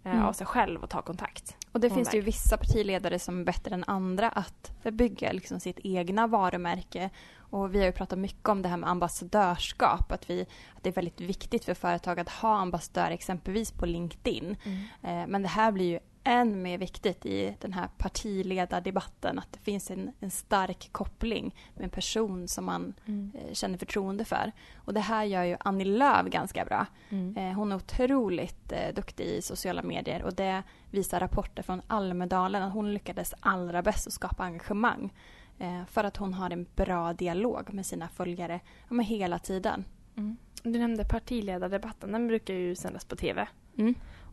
mm. 0.03 0.25
av 0.25 0.33
sig 0.33 0.47
själv 0.47 0.83
och 0.83 0.89
ta 0.89 1.01
kontakt. 1.01 1.57
Och 1.71 1.79
det 1.79 1.89
finns 1.89 2.07
väg. 2.07 2.15
ju 2.15 2.21
vissa 2.21 2.57
partiledare 2.57 3.19
som 3.19 3.39
är 3.39 3.43
bättre 3.43 3.75
än 3.75 3.83
andra 3.87 4.29
att 4.29 4.71
bygga 4.83 5.31
liksom 5.31 5.59
sitt 5.59 5.79
egna 5.83 6.27
varumärke 6.27 7.09
och 7.51 7.75
vi 7.75 7.79
har 7.79 7.85
ju 7.85 7.91
pratat 7.91 8.19
mycket 8.19 8.49
om 8.49 8.61
det 8.61 8.69
här 8.69 8.77
med 8.77 8.89
ambassadörskap, 8.89 10.11
att, 10.11 10.29
vi, 10.29 10.41
att 10.75 10.83
det 10.83 10.89
är 10.89 10.93
väldigt 10.93 11.21
viktigt 11.21 11.65
för 11.65 11.73
företag 11.73 12.19
att 12.19 12.29
ha 12.29 12.57
ambassadör 12.57 13.11
exempelvis 13.11 13.71
på 13.71 13.85
LinkedIn. 13.85 14.55
Mm. 14.63 14.79
Eh, 15.01 15.27
men 15.27 15.41
det 15.41 15.47
här 15.47 15.71
blir 15.71 15.85
ju 15.85 15.99
än 16.23 16.61
mer 16.61 16.77
viktigt 16.77 17.25
i 17.25 17.55
den 17.59 17.73
här 17.73 17.89
partiledardebatten 17.97 19.39
att 19.39 19.51
det 19.51 19.59
finns 19.59 19.91
en, 19.91 20.11
en 20.19 20.31
stark 20.31 20.89
koppling 20.91 21.55
med 21.75 21.83
en 21.83 21.89
person 21.89 22.47
som 22.47 22.65
man 22.65 22.93
mm. 23.05 23.31
eh, 23.35 23.53
känner 23.53 23.77
förtroende 23.77 24.25
för. 24.25 24.51
Och 24.75 24.93
det 24.93 24.99
här 24.99 25.23
gör 25.23 25.43
ju 25.43 25.57
Annie 25.59 25.85
Lööf 25.85 26.25
ganska 26.25 26.65
bra. 26.65 26.85
Mm. 27.09 27.37
Eh, 27.37 27.55
hon 27.55 27.71
är 27.71 27.75
otroligt 27.75 28.71
eh, 28.71 28.93
duktig 28.95 29.25
i 29.25 29.41
sociala 29.41 29.81
medier 29.81 30.23
och 30.23 30.33
det 30.33 30.63
visar 30.91 31.19
rapporter 31.19 31.63
från 31.63 31.81
Almedalen 31.87 32.63
att 32.63 32.73
hon 32.73 32.93
lyckades 32.93 33.33
allra 33.39 33.81
bäst 33.81 34.07
att 34.07 34.13
skapa 34.13 34.43
engagemang. 34.43 35.13
För 35.87 36.03
att 36.03 36.17
hon 36.17 36.33
har 36.33 36.49
en 36.49 36.65
bra 36.75 37.13
dialog 37.13 37.73
med 37.73 37.85
sina 37.85 38.07
följare 38.07 38.59
ja, 38.89 38.99
hela 38.99 39.39
tiden. 39.39 39.85
Mm. 40.17 40.37
Du 40.63 40.79
nämnde 40.79 41.05
partiledardebatten, 41.05 42.11
den 42.11 42.27
brukar 42.27 42.53
ju 42.53 42.75
sändas 42.75 43.05
på 43.05 43.15
TV. 43.15 43.47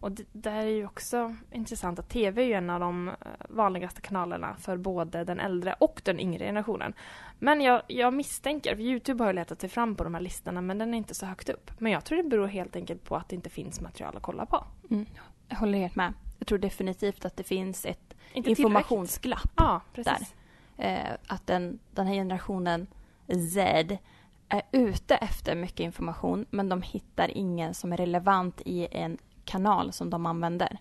Och 0.00 0.12
det, 0.12 0.24
det 0.32 0.50
är 0.50 0.66
ju 0.66 0.86
också 0.86 1.36
intressant 1.52 1.98
att 1.98 2.08
TV 2.08 2.42
är 2.42 2.46
ju 2.46 2.52
en 2.52 2.70
av 2.70 2.80
de 2.80 3.08
eh, 3.08 3.14
vanligaste 3.48 4.00
kanalerna 4.00 4.56
för 4.58 4.76
både 4.76 5.24
den 5.24 5.40
äldre 5.40 5.74
och 5.78 6.00
den 6.04 6.20
yngre 6.20 6.44
generationen. 6.44 6.92
Men 7.38 7.60
jag, 7.60 7.82
jag 7.86 8.14
misstänker, 8.14 8.76
för 8.76 8.82
Youtube 8.82 9.24
har 9.24 9.30
ju 9.30 9.34
letat 9.34 9.60
sig 9.60 9.70
fram 9.70 9.96
på 9.96 10.04
de 10.04 10.14
här 10.14 10.20
listorna 10.20 10.60
men 10.60 10.78
den 10.78 10.94
är 10.94 10.98
inte 10.98 11.14
så 11.14 11.26
högt 11.26 11.48
upp. 11.48 11.70
Men 11.78 11.92
jag 11.92 12.04
tror 12.04 12.22
det 12.22 12.28
beror 12.28 12.46
helt 12.46 12.76
enkelt 12.76 13.04
på 13.04 13.16
att 13.16 13.28
det 13.28 13.36
inte 13.36 13.50
finns 13.50 13.80
material 13.80 14.16
att 14.16 14.22
kolla 14.22 14.46
på. 14.46 14.64
Mm. 14.90 15.06
Jag 15.48 15.56
håller 15.56 15.78
helt 15.78 15.96
med. 15.96 16.12
Jag 16.38 16.48
tror 16.48 16.58
definitivt 16.58 17.24
att 17.24 17.36
det 17.36 17.42
finns 17.42 17.86
ett 17.86 18.14
Inte 18.32 18.50
informationsglapp. 18.50 19.52
Ja, 19.56 19.80
precis. 19.92 20.34
Eh, 20.76 21.12
att 21.26 21.46
den, 21.46 21.78
den 21.90 22.06
här 22.06 22.14
generationen 22.14 22.86
Z 23.54 23.98
är 24.48 24.62
ute 24.72 25.16
efter 25.16 25.54
mycket 25.54 25.80
information 25.80 26.46
men 26.50 26.68
de 26.68 26.82
hittar 26.82 27.30
ingen 27.36 27.74
som 27.74 27.92
är 27.92 27.96
relevant 27.96 28.60
i 28.64 28.88
en 28.90 29.18
kanal 29.48 29.92
som 29.92 30.10
de 30.10 30.26
använder. 30.26 30.78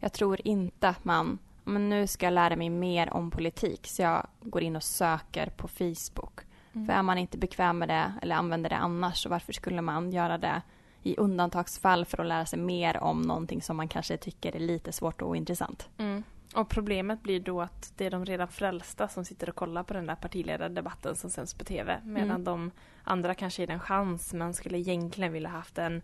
Jag 0.00 0.12
tror 0.12 0.40
inte 0.44 0.88
att 0.88 1.04
man, 1.04 1.38
men 1.64 1.88
nu 1.88 2.06
ska 2.06 2.26
jag 2.26 2.32
lära 2.32 2.56
mig 2.56 2.70
mer 2.70 3.12
om 3.12 3.30
politik 3.30 3.86
så 3.86 4.02
jag 4.02 4.26
går 4.40 4.62
in 4.62 4.76
och 4.76 4.82
söker 4.82 5.46
på 5.46 5.68
Facebook. 5.68 6.40
Mm. 6.72 6.86
För 6.86 6.92
är 6.92 7.02
man 7.02 7.18
inte 7.18 7.38
bekväm 7.38 7.78
med 7.78 7.88
det 7.88 8.12
eller 8.22 8.36
använder 8.36 8.70
det 8.70 8.76
annars 8.76 9.22
så 9.22 9.28
varför 9.28 9.52
skulle 9.52 9.82
man 9.82 10.12
göra 10.12 10.38
det 10.38 10.62
i 11.02 11.16
undantagsfall 11.16 12.04
för 12.04 12.20
att 12.20 12.26
lära 12.26 12.46
sig 12.46 12.58
mer 12.58 13.02
om 13.02 13.22
någonting 13.22 13.62
som 13.62 13.76
man 13.76 13.88
kanske 13.88 14.16
tycker 14.16 14.56
är 14.56 14.60
lite 14.60 14.92
svårt 14.92 15.22
och 15.22 15.28
ointressant. 15.28 15.88
Mm. 15.98 16.22
Och 16.54 16.68
problemet 16.68 17.22
blir 17.22 17.40
då 17.40 17.60
att 17.60 17.92
det 17.96 18.06
är 18.06 18.10
de 18.10 18.24
redan 18.24 18.48
frälsta 18.48 19.08
som 19.08 19.24
sitter 19.24 19.48
och 19.48 19.54
kollar 19.54 19.82
på 19.82 19.94
den 19.94 20.06
där 20.06 20.14
partiledardebatten 20.14 21.16
som 21.16 21.30
sänds 21.30 21.54
på 21.54 21.64
TV. 21.64 22.00
Medan 22.04 22.30
Mm. 22.30 22.44
de 22.44 22.70
andra 23.04 23.34
kanske 23.34 23.62
ger 23.62 23.70
en 23.70 23.80
chans 23.80 24.32
men 24.32 24.54
skulle 24.54 24.78
egentligen 24.78 25.32
vilja 25.32 25.48
haft 25.48 25.78
en 25.78 26.02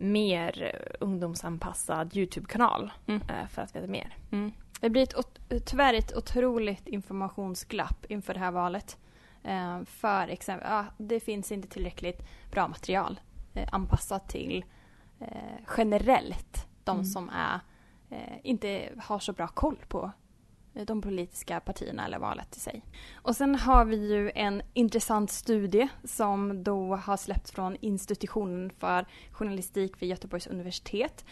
mer 0.00 0.82
ungdomsanpassad 1.00 2.16
Youtube-kanal 2.16 2.92
Mm. 3.06 3.22
eh, 3.28 3.46
för 3.48 3.62
att 3.62 3.76
veta 3.76 3.86
mer. 3.86 4.16
Mm. 4.32 4.52
Det 4.80 4.90
blir 4.90 5.02
ett, 5.02 5.14
tyvärr 5.66 5.94
ett 5.94 6.16
otroligt 6.16 6.88
informationsglapp 6.88 8.06
inför 8.08 8.34
det 8.34 8.40
här 8.40 8.50
valet. 8.50 8.98
Eh, 9.42 9.82
för 9.84 10.28
exempel, 10.28 10.68
ja, 10.70 10.84
det 10.98 11.20
finns 11.20 11.52
inte 11.52 11.68
tillräckligt 11.68 12.22
bra 12.50 12.68
material 12.68 13.20
eh, 13.54 13.68
anpassat 13.72 14.28
till 14.28 14.64
generellt 15.76 16.66
de 16.84 16.90
Mm. 16.96 17.04
som 17.04 17.28
är, 17.28 17.60
inte 18.42 18.88
har 18.98 19.18
så 19.18 19.32
bra 19.32 19.48
koll 19.48 19.76
på 19.88 20.10
Eh, 20.74 20.84
de 20.84 21.02
politiska 21.02 21.60
partierna 21.60 22.04
eller 22.04 22.18
valet 22.18 22.56
i 22.56 22.60
sig. 22.60 22.82
Och 23.14 23.36
sen 23.36 23.54
har 23.54 23.84
vi 23.84 23.96
ju 23.96 24.30
en 24.34 24.62
intressant 24.72 25.30
studie 25.30 25.88
som 26.04 26.64
då 26.64 26.96
har 26.96 27.16
släppts 27.16 27.52
från 27.52 27.76
institutionen 27.80 28.70
för 28.70 29.06
journalistik 29.32 30.02
vid 30.02 30.08
Göteborgs 30.08 30.46
universitet 30.46 31.24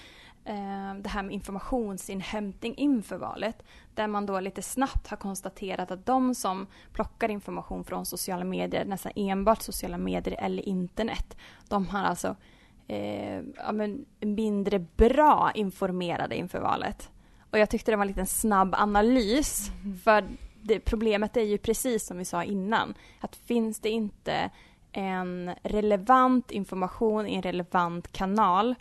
eh, 0.44 0.94
det 1.00 1.08
här 1.08 1.22
med 1.22 1.34
informationsinhämtning 1.34 2.74
inför 2.74 3.16
valet. 3.16 3.62
Där 3.94 4.06
man 4.06 4.26
då 4.26 4.40
lite 4.40 4.62
snabbt 4.62 5.08
har 5.08 5.16
konstaterat 5.16 5.90
att 5.90 6.06
de 6.06 6.34
som 6.34 6.66
plockar 6.92 7.28
information 7.28 7.84
från 7.84 8.06
sociala 8.06 8.44
medier, 8.44 8.84
nästan 8.84 9.12
enbart 9.16 9.62
sociala 9.62 9.98
medier 9.98 10.36
eller 10.38 10.68
internet, 10.68 11.36
de 11.68 11.88
har 11.88 12.02
alltså 12.04 12.36
eh, 12.88 13.40
ja, 13.56 13.72
men 13.72 14.04
mindre 14.20 14.78
bra 14.78 15.52
informerade 15.54 16.36
inför 16.36 16.60
valet. 16.60 17.10
Och 17.50 17.58
jag 17.58 17.70
tyckte 17.70 17.90
det 17.90 17.96
var 17.96 18.04
en 18.04 18.08
liten 18.08 18.26
snabb 18.26 18.74
analys. 18.74 19.70
För 20.04 20.24
det, 20.62 20.80
problemet 20.80 21.36
är 21.36 21.42
ju 21.42 21.58
precis 21.58 22.06
som 22.06 22.18
vi 22.18 22.24
sa 22.24 22.44
innan, 22.44 22.94
att 23.20 23.36
finns 23.36 23.80
det 23.80 23.90
inte 23.90 24.50
en 24.92 25.50
relevant 25.62 26.50
information 26.50 27.26
i 27.26 27.34
en 27.34 27.42
relevant 27.42 28.12
kanal 28.12 28.74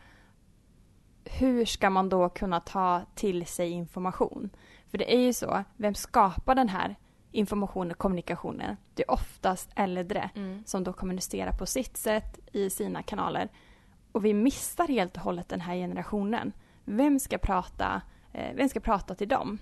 hur 1.29 1.65
ska 1.65 1.89
man 1.89 2.09
då 2.09 2.29
kunna 2.29 2.59
ta 2.59 3.01
till 3.15 3.45
sig 3.45 3.69
information? 3.69 4.50
För 4.91 4.97
det 4.97 5.15
är 5.15 5.19
ju 5.19 5.33
så, 5.33 5.63
vem 5.77 5.95
skapar 5.95 6.55
den 6.55 6.69
här 6.69 6.95
informationen 7.31 7.91
och 7.91 7.97
kommunikationen? 7.97 8.77
Det 8.93 9.03
är 9.03 9.12
oftast 9.12 9.69
äldre 9.75 10.29
Mm. 10.36 10.63
som 10.65 10.83
då 10.83 10.93
kommunicerar 10.93 11.51
på 11.51 11.65
sitt 11.65 11.97
sätt 11.97 12.39
i 12.51 12.69
sina 12.69 13.03
kanaler. 13.03 13.50
Och 14.12 14.25
vi 14.25 14.33
missar 14.33 14.88
helt 14.88 15.15
och 15.15 15.21
hållet 15.21 15.50
den 15.50 15.62
här 15.62 15.75
generationen. 15.75 16.51
Vem 16.86 17.19
ska 17.19 17.38
prata, 17.38 18.01
Eh, 18.38 18.56
vem 18.56 18.70
ska 18.70 18.79
prata 18.79 19.15
till 19.15 19.27
dem? 19.27 19.58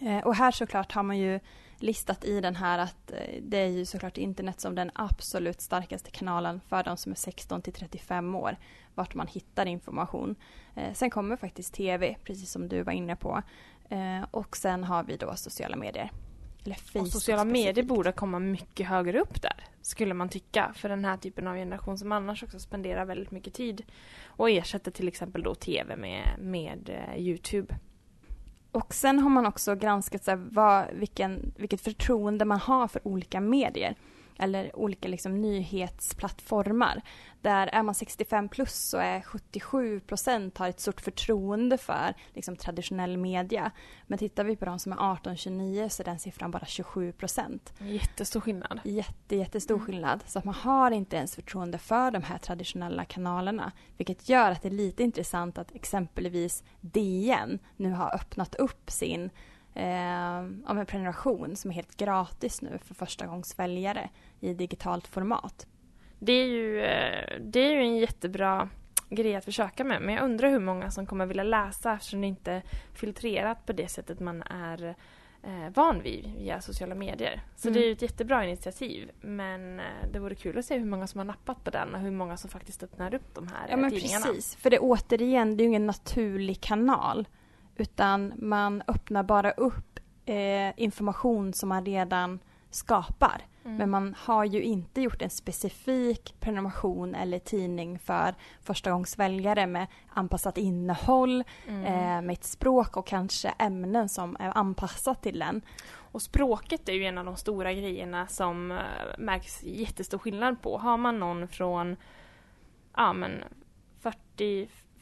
Eh, 0.00 0.18
och 0.18 0.34
här 0.34 0.50
såklart 0.50 0.92
har 0.92 1.02
man 1.02 1.18
ju 1.18 1.40
listat 1.78 2.24
i 2.24 2.40
den 2.40 2.56
här 2.56 2.78
att 2.78 3.10
eh, 3.10 3.42
det 3.42 3.58
är 3.58 3.68
ju 3.68 3.84
såklart 3.84 4.18
internet 4.18 4.60
som 4.60 4.74
den 4.74 4.90
absolut 4.94 5.60
starkaste 5.60 6.10
kanalen 6.10 6.60
för 6.68 6.82
de 6.82 6.96
som 6.96 7.12
är 7.12 7.16
16 7.16 7.62
till 7.62 7.72
35 7.72 8.34
år. 8.34 8.56
Vart 8.94 9.14
man 9.14 9.26
hittar 9.26 9.66
information. 9.66 10.36
Eh, 10.74 10.92
sen 10.92 11.10
kommer 11.10 11.36
faktiskt 11.36 11.74
tv, 11.74 12.16
precis 12.24 12.50
som 12.50 12.68
du 12.68 12.82
var 12.82 12.92
inne 12.92 13.16
på. 13.16 13.42
Eh, 13.88 14.22
och 14.30 14.56
sen 14.56 14.84
har 14.84 15.04
vi 15.04 15.16
då 15.16 15.36
sociala 15.36 15.76
medier. 15.76 16.10
Eller 16.64 16.74
Facebook 16.74 17.02
Och 17.02 17.12
sociala 17.12 17.44
medier 17.44 17.84
borde 17.84 18.12
komma 18.12 18.38
mycket 18.38 18.86
högre 18.86 19.20
upp 19.20 19.42
där, 19.42 19.64
skulle 19.82 20.14
man 20.14 20.28
tycka. 20.28 20.72
För 20.74 20.88
den 20.88 21.04
här 21.04 21.16
typen 21.16 21.46
av 21.46 21.56
generation 21.56 21.98
som 21.98 22.12
annars 22.12 22.42
också 22.42 22.58
spenderar 22.58 23.04
väldigt 23.04 23.30
mycket 23.30 23.54
tid 23.54 23.82
och 24.26 24.50
ersätter 24.50 24.90
till 24.90 25.08
exempel 25.08 25.42
då 25.42 25.54
TV 25.54 25.96
med, 25.96 26.36
med 26.38 26.88
eh, 26.88 27.20
Youtube. 27.20 27.78
Och 28.70 28.94
sen 28.94 29.18
har 29.18 29.30
man 29.30 29.46
också 29.46 29.74
granskat 29.74 30.24
så 30.24 30.30
här, 30.30 30.48
vad, 30.50 30.86
vilken, 30.92 31.52
vilket 31.56 31.80
förtroende 31.80 32.44
man 32.44 32.58
har 32.58 32.88
för 32.88 33.08
olika 33.08 33.40
medier. 33.40 33.94
Eller 34.38 34.76
olika 34.76 35.08
liksom, 35.08 35.40
nyhetsplattformar. 35.40 37.02
Där 37.40 37.66
är 37.66 37.82
man 37.82 37.94
65 37.94 38.48
plus 38.48 38.74
så 38.74 38.98
är 38.98 39.20
77 39.20 40.00
procent 40.00 40.58
har 40.58 40.68
ett 40.68 40.80
stort 40.80 41.00
förtroende 41.00 41.78
för 41.78 42.14
liksom, 42.34 42.56
traditionell 42.56 43.16
media. 43.16 43.70
Men 44.06 44.18
tittar 44.18 44.44
vi 44.44 44.56
på 44.56 44.64
de 44.64 44.78
som 44.78 44.92
är 44.92 44.96
18-29 44.96 45.88
så 45.88 46.02
är 46.02 46.04
den 46.04 46.18
siffran 46.18 46.50
bara 46.50 46.66
27 46.66 47.12
procent. 47.12 47.72
Jättestor 47.78 48.40
skillnad. 48.40 48.80
Jätte, 48.84 49.36
jättestor 49.36 49.74
Mm. 49.74 49.86
skillnad. 49.86 50.20
Så 50.26 50.38
att 50.38 50.44
man 50.44 50.54
har 50.54 50.90
inte 50.90 51.16
ens 51.16 51.34
förtroende 51.34 51.78
för 51.78 52.10
de 52.10 52.22
här 52.22 52.38
traditionella 52.38 53.04
kanalerna. 53.04 53.72
Vilket 53.96 54.28
gör 54.28 54.50
att 54.50 54.62
det 54.62 54.68
är 54.68 54.72
lite 54.72 55.02
intressant 55.02 55.58
att 55.58 55.74
exempelvis 55.74 56.64
DN 56.80 57.58
nu 57.76 57.90
har 57.90 58.14
öppnat 58.14 58.54
upp 58.54 58.90
sin 58.90 59.30
eh, 59.74 59.84
ja, 60.66 60.74
men 60.74 60.86
prenumeration 60.86 61.56
som 61.56 61.70
är 61.70 61.74
helt 61.74 61.96
gratis 61.96 62.62
nu 62.62 62.78
för 62.84 62.94
första 62.94 63.26
gångs 63.26 63.58
väljare 63.58 64.08
i 64.40 64.54
digitalt 64.54 65.06
format. 65.06 65.66
Det 66.18 66.32
är 66.32 66.46
ju, 66.46 66.80
eh, 66.84 67.40
det 67.40 67.60
är 67.60 67.72
ju 67.72 67.80
en 67.80 67.96
jättebra 67.96 68.68
grej 69.10 69.36
att 69.36 69.44
försöka 69.44 69.84
med. 69.84 70.02
Men 70.02 70.14
jag 70.14 70.24
undrar 70.24 70.50
hur 70.50 70.60
många 70.60 70.90
som 70.90 71.06
kommer 71.06 71.26
vilja 71.26 71.42
läsa 71.42 71.92
eftersom 71.92 72.20
det 72.20 72.26
inte 72.26 72.52
är 72.52 72.62
filtrerat 72.92 73.66
på 73.66 73.72
det 73.72 73.88
sättet 73.88 74.20
man 74.20 74.42
är 74.42 74.94
eh, 75.42 75.68
van 75.74 76.02
vid 76.02 76.32
via 76.38 76.60
sociala 76.60 76.94
medier. 76.94 77.40
Så 77.56 77.68
Mm. 77.68 77.80
det 77.80 77.84
är 77.84 77.86
ju 77.86 77.92
ett 77.92 78.02
jättebra 78.02 78.44
initiativ. 78.44 79.10
Men 79.20 79.80
det 80.12 80.18
vore 80.18 80.34
kul 80.34 80.58
att 80.58 80.64
se 80.64 80.78
hur 80.78 80.84
många 80.86 81.06
som 81.06 81.18
har 81.18 81.24
nappat 81.24 81.64
på 81.64 81.70
den 81.70 81.94
och 81.94 82.00
hur 82.00 82.10
många 82.10 82.36
som 82.36 82.50
faktiskt 82.50 82.82
öppnar 82.82 83.14
upp 83.14 83.34
de 83.34 83.48
här 83.48 83.66
Ja 83.70 83.76
men 83.76 83.90
tidningarna. 83.90 84.26
precis, 84.26 84.56
för 84.56 84.70
det 84.70 84.78
återigen, 84.78 85.56
det 85.56 85.62
är 85.62 85.64
ju 85.64 85.68
ingen 85.68 85.86
naturlig 85.86 86.60
kanal. 86.60 87.28
Utan 87.76 88.32
man 88.36 88.82
öppnar 88.86 89.22
bara 89.22 89.50
upp 89.50 90.00
eh, 90.26 90.80
information 90.80 91.52
som 91.52 91.68
man 91.68 91.84
redan 91.86 92.38
skapar. 92.70 93.42
Mm. 93.64 93.76
Men 93.76 93.90
man 93.90 94.14
har 94.18 94.44
ju 94.44 94.62
inte 94.62 95.00
gjort 95.00 95.22
en 95.22 95.30
specifik 95.30 96.34
prenumeration 96.40 97.14
eller 97.14 97.38
tidning 97.38 97.98
för 97.98 98.34
förstagångsväljare 98.60 99.66
med 99.66 99.86
anpassat 100.08 100.58
innehåll, 100.58 101.44
Mm. 101.66 101.84
eh, 101.84 102.22
med 102.22 102.32
ett 102.32 102.44
språk 102.44 102.96
och 102.96 103.06
kanske 103.06 103.48
ämnen 103.48 104.08
som 104.08 104.36
är 104.40 104.58
anpassat 104.58 105.22
till 105.22 105.38
den. 105.38 105.62
Och 106.12 106.22
språket 106.22 106.88
är 106.88 106.92
ju 106.92 107.04
en 107.04 107.18
av 107.18 107.24
de 107.24 107.36
stora 107.36 107.72
grejerna 107.72 108.26
som 108.26 108.70
eh, 108.70 108.78
märks 109.18 109.62
jättestor 109.62 110.18
skillnad 110.18 110.62
på. 110.62 110.78
Har 110.78 110.96
man 110.96 111.18
någon 111.18 111.48
från 111.48 111.96
ja, 112.96 113.12
men 113.12 113.44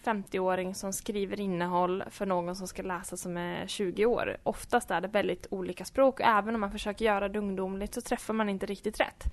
40-50-åring 0.04 0.74
som 0.74 0.92
skriver 0.92 1.40
innehåll 1.40 2.04
för 2.10 2.26
någon 2.26 2.56
som 2.56 2.68
ska 2.68 2.82
läsa 2.82 3.16
som 3.16 3.36
är 3.36 3.66
20 3.66 4.06
år. 4.06 4.36
Oftast 4.42 4.90
är 4.90 5.00
det 5.00 5.08
väldigt 5.08 5.46
olika 5.50 5.84
språk 5.84 6.20
och 6.20 6.26
även 6.26 6.54
om 6.54 6.60
man 6.60 6.72
försöker 6.72 7.04
göra 7.04 7.28
det 7.28 7.38
ungdomligt 7.38 7.94
så 7.94 8.00
träffar 8.00 8.34
man 8.34 8.48
inte 8.48 8.66
riktigt 8.66 9.00
rätt. 9.00 9.24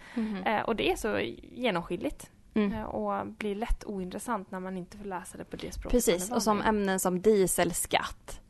Eh, 0.46 0.62
och 0.62 0.76
det 0.76 0.92
är 0.92 0.96
så 0.96 1.20
genomskinligt 1.54 2.32
Mm. 2.54 2.74
eh, 2.74 2.84
och 2.84 3.28
blir 3.28 3.56
lätt 3.56 3.84
ointressant 3.86 4.52
när 4.52 4.60
man 4.60 4.78
inte 4.78 4.98
får 4.98 5.06
läsa 5.06 5.38
det 5.38 5.46
på 5.46 5.56
det 5.56 5.74
språket 5.74 5.92
Precis, 5.92 6.32
och 6.32 6.44
som 6.44 6.62
ämnen 6.62 7.00
som 7.00 7.22
dieselskatt. 7.22 8.42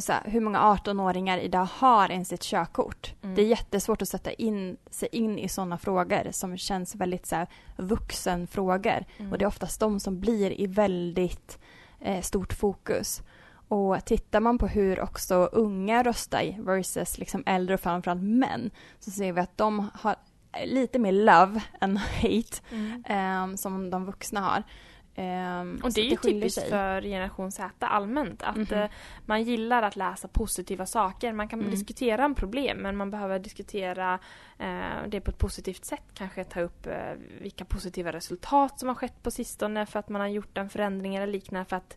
Så 0.00 0.12
här, 0.12 0.22
hur 0.24 0.40
många 0.40 0.58
18-åringar 0.58 1.38
idag 1.38 1.68
har 1.72 2.10
ens 2.10 2.32
ett 2.32 2.42
körkort? 2.42 3.14
Mm. 3.22 3.34
Det 3.34 3.42
är 3.42 3.46
jättesvårt 3.46 4.02
att 4.02 4.08
sätta 4.08 4.32
in 4.32 4.76
sig 4.90 5.08
in 5.12 5.38
i 5.38 5.48
sådana 5.48 5.78
frågor 5.78 6.28
som 6.30 6.56
känns 6.56 6.94
väldigt 6.94 7.26
så 7.26 7.36
här, 7.36 7.46
vuxenfrågor. 7.76 9.04
Mm. 9.18 9.32
Och 9.32 9.38
det 9.38 9.44
är 9.44 9.46
oftast 9.46 9.80
de 9.80 10.00
som 10.00 10.20
blir 10.20 10.60
i 10.60 10.66
väldigt 10.66 11.58
eh, 12.00 12.20
stort 12.20 12.52
fokus. 12.52 13.22
Och 13.68 14.04
tittar 14.04 14.40
man 14.40 14.58
på 14.58 14.66
hur 14.66 15.00
också 15.00 15.34
unga 15.52 16.02
röstar 16.02 16.62
versus 16.62 17.18
liksom 17.18 17.42
äldre 17.46 17.74
och 17.74 17.80
framförallt 17.80 18.22
män 18.22 18.70
så 19.00 19.10
ser 19.10 19.32
vi 19.32 19.40
att 19.40 19.56
de 19.58 19.90
har 19.94 20.16
lite 20.64 20.98
mer 20.98 21.12
love 21.12 21.62
än 21.80 21.96
hate 22.22 22.62
Mm. 22.70 23.04
eh, 23.52 23.56
som 23.56 23.90
de 23.90 24.04
vuxna 24.04 24.40
har. 24.40 24.62
Ehm, 25.14 25.80
Och 25.82 25.92
det 25.92 26.00
är 26.00 26.04
ju 26.10 26.16
typiskt 26.16 26.60
sig. 26.60 26.70
för 26.70 27.02
generation 27.02 27.52
Z 27.52 27.86
allmänt 27.86 28.42
att 28.42 28.56
Mhm. 28.56 28.72
eh, 28.78 28.90
man 29.26 29.42
gillar 29.42 29.82
att 29.82 29.96
läsa 29.96 30.28
positiva 30.28 30.86
saker. 30.86 31.32
Man 31.32 31.48
kan 31.48 31.58
Mm. 31.60 31.70
diskutera 31.70 32.24
en 32.24 32.34
problem 32.34 32.78
men 32.78 32.96
man 32.96 33.10
behöver 33.10 33.38
diskutera 33.38 34.18
eh, 34.58 35.08
det 35.08 35.20
på 35.20 35.30
ett 35.30 35.38
positivt 35.38 35.84
sätt. 35.84 36.02
Kanske 36.14 36.44
ta 36.44 36.60
upp 36.60 36.86
eh, 36.86 37.12
vilka 37.40 37.64
positiva 37.64 38.12
resultat 38.12 38.78
som 38.78 38.88
har 38.88 38.94
skett 38.94 39.22
på 39.22 39.30
sistone 39.30 39.86
för 39.86 39.98
att 39.98 40.08
man 40.08 40.20
har 40.20 40.28
gjort 40.28 40.58
en 40.58 40.68
förändring 40.70 41.16
eller 41.16 41.26
liknande 41.26 41.64
för 41.68 41.76
att 41.76 41.96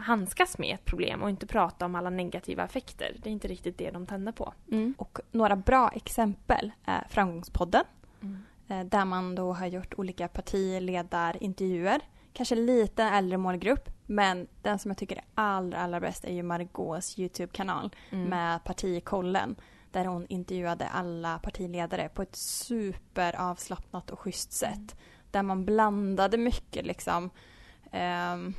handskas 0.00 0.58
med 0.58 0.74
ett 0.74 0.84
problem 0.84 1.22
och 1.22 1.30
inte 1.30 1.46
prata 1.46 1.84
om 1.84 1.94
alla 1.94 2.10
negativa 2.10 2.64
effekter. 2.64 3.16
Det 3.22 3.28
är 3.28 3.32
inte 3.32 3.48
riktigt 3.48 3.78
det 3.78 3.90
de 3.90 4.06
tänder 4.06 4.32
på. 4.32 4.54
Mm. 4.72 4.94
Och 4.98 5.18
några 5.32 5.56
bra 5.56 5.90
exempel 5.94 6.72
är 6.84 7.06
Framgångspodden. 7.10 7.84
Mm. 8.22 8.88
Där 8.88 9.04
man 9.04 9.34
då 9.34 9.52
har 9.52 9.66
gjort 9.66 9.94
olika 9.96 10.28
partiledarintervjuer. 10.28 12.00
Kanske 12.36 12.54
lite 12.54 13.02
äldre 13.04 13.38
målgrupp. 13.38 13.88
Men 14.06 14.46
den 14.62 14.78
som 14.78 14.90
jag 14.90 14.98
tycker 14.98 15.16
är 15.16 15.24
allra, 15.34 15.78
allra 15.78 16.00
bäst 16.00 16.24
är 16.24 16.32
ju 16.32 16.42
Margaux 16.42 17.18
YouTube-kanal 17.18 17.90
Mm. 18.10 18.28
med 18.28 18.64
Partikollen. 18.64 19.56
Där 19.90 20.04
hon 20.04 20.26
intervjuade 20.28 20.88
alla 20.88 21.38
partiledare 21.38 22.08
på 22.08 22.22
ett 22.22 22.36
superavslappnat 22.36 24.10
och 24.10 24.18
schysst 24.20 24.52
sätt. 24.52 24.96
Där 25.30 25.42
man 25.42 25.64
blandade 25.64 26.38
mycket 26.38 26.86
liksom 26.86 27.30
ehm, 27.92 28.54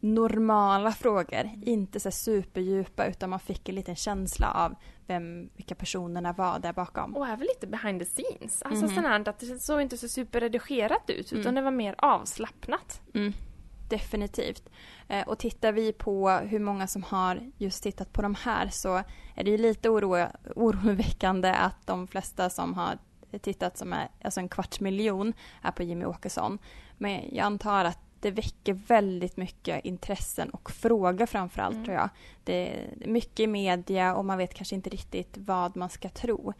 normala 0.00 0.92
frågor. 0.92 1.50
Inte 1.62 2.00
så 2.00 2.10
superdjupa 2.10 3.06
utan 3.06 3.30
man 3.30 3.40
fick 3.40 3.68
en 3.68 3.74
liten 3.74 3.96
känsla 3.96 4.50
av 4.52 4.74
vem, 5.06 5.50
vilka 5.56 5.74
personerna 5.74 6.32
var 6.32 6.58
där 6.58 6.72
bakom. 6.72 7.16
Och 7.16 7.26
även 7.28 7.46
lite 7.46 7.66
behind 7.66 8.00
the 8.00 8.06
scenes. 8.06 8.62
Alltså 8.62 8.86
Mhm. 8.86 8.94
sånt 9.02 9.28
att 9.28 9.38
det 9.38 9.58
såg 9.60 9.80
inte 9.80 9.96
så 9.96 10.08
superredigerat 10.08 11.10
ut 11.10 11.32
utan 11.32 11.40
Mm. 11.40 11.54
det 11.54 11.62
var 11.62 11.70
mer 11.70 11.94
avslappnat. 11.98 13.00
Mm, 13.14 13.32
definitivt. 13.88 14.68
Eh, 15.08 15.28
och 15.28 15.38
tittar 15.38 15.72
vi 15.72 15.92
på 15.92 16.30
hur 16.30 16.58
många 16.60 16.86
som 16.86 17.02
har 17.02 17.50
just 17.58 17.82
tittat 17.82 18.12
på 18.12 18.22
de 18.22 18.34
här 18.34 18.68
så 18.68 18.96
är 19.36 19.44
det 19.44 19.50
ju 19.50 19.58
lite 19.58 19.88
oro, 19.90 20.26
oroväckande 20.56 21.50
att 21.50 21.86
de 21.86 22.06
flesta 22.06 22.50
som 22.50 22.74
har 22.74 22.98
tittat 23.40 23.78
som 23.78 23.92
är 23.92 24.08
alltså 24.24 24.40
en 24.40 24.48
kvarts 24.48 24.80
miljon 24.80 25.32
är 25.62 25.70
på 25.70 25.82
Jimmy 25.82 26.04
Åkesson. 26.04 26.58
Men 26.98 27.34
jag 27.36 27.44
antar 27.46 27.84
att 27.84 27.98
det 28.20 28.30
väcker 28.30 28.72
väldigt 28.74 29.36
mycket 29.36 29.84
intressen 29.84 30.50
och 30.50 30.70
frågor 30.70 31.26
framförallt 31.26 31.74
Mm. 31.74 31.84
tror 31.84 31.96
jag. 31.96 32.08
Det 32.44 32.68
är 32.68 32.88
mycket 33.08 33.40
i 33.40 33.46
media 33.46 34.14
och 34.14 34.24
man 34.24 34.38
vet 34.38 34.54
kanske 34.54 34.74
inte 34.74 34.90
riktigt 34.90 35.38
vad 35.38 35.76
man 35.76 35.90
ska 35.90 36.08
tro. 36.08 36.52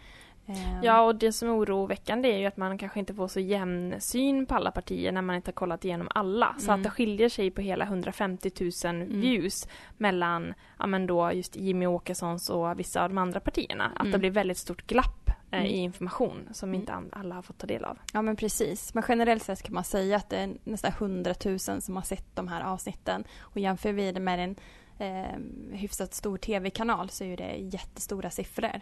Ehm, 0.46 0.56
Ja, 0.82 1.00
och 1.02 1.14
det 1.16 1.32
som 1.32 1.48
är 1.48 1.52
oroväckande 1.58 2.28
är 2.32 2.38
ju 2.38 2.46
att 2.46 2.56
man 2.56 2.78
kanske 2.78 3.00
inte 3.00 3.14
får 3.14 3.28
så 3.28 3.40
jämn 3.40 3.94
syn 3.98 4.46
på 4.46 4.54
alla 4.54 4.70
partier 4.70 5.12
när 5.12 5.22
man 5.22 5.36
inte 5.36 5.48
har 5.48 5.52
kollat 5.54 5.84
igenom 5.84 6.08
alla. 6.14 6.54
Så 6.58 6.64
Mm. 6.70 6.74
att 6.80 6.84
det 6.84 6.90
skiljer 6.90 7.28
sig 7.28 7.50
på 7.50 7.60
hela 7.60 7.84
150 7.84 8.50
000 8.84 9.04
views 9.04 9.68
mellan, 9.98 10.54
ja 10.78 10.86
men 10.86 11.06
då 11.06 11.32
just 11.32 11.56
Jimmy 11.56 11.86
Åkessons 11.86 12.50
och 12.50 12.78
vissa 12.80 13.02
av 13.04 13.10
de 13.10 13.18
andra 13.18 13.40
partierna. 13.40 13.84
Att 13.94 14.00
Mm. 14.00 14.12
det 14.12 14.18
blir 14.18 14.30
väldigt 14.30 14.58
stort 14.58 14.86
glapp 14.86 15.30
Mm. 15.52 15.66
i 15.66 15.76
information 15.76 16.48
som 16.52 16.68
Mm. 16.68 16.80
inte 16.80 16.94
alla 17.12 17.34
har 17.34 17.42
fått 17.42 17.58
ta 17.58 17.66
del 17.66 17.84
av. 17.84 17.98
Ja 18.12 18.22
men 18.22 18.36
precis. 18.36 18.94
Men 18.94 19.04
generellt 19.08 19.42
sett 19.42 19.62
kan 19.62 19.74
man 19.74 19.84
säga 19.84 20.16
att 20.16 20.30
det 20.30 20.36
är 20.36 20.56
nästan 20.64 20.92
100 20.92 21.34
000 21.44 21.58
som 21.58 21.96
har 21.96 22.02
sett 22.02 22.36
de 22.36 22.48
här 22.48 22.62
avsnitten. 22.64 23.24
Och 23.40 23.58
jämför 23.58 23.92
vi 23.92 24.12
det 24.12 24.20
med 24.20 24.40
en 24.40 24.56
eh, 24.98 25.76
hyfsat 25.78 26.14
stor 26.14 26.36
tv-kanal 26.38 27.10
så 27.10 27.24
är 27.24 27.36
det 27.36 27.56
jättestora 27.56 28.30
siffror 28.30 28.80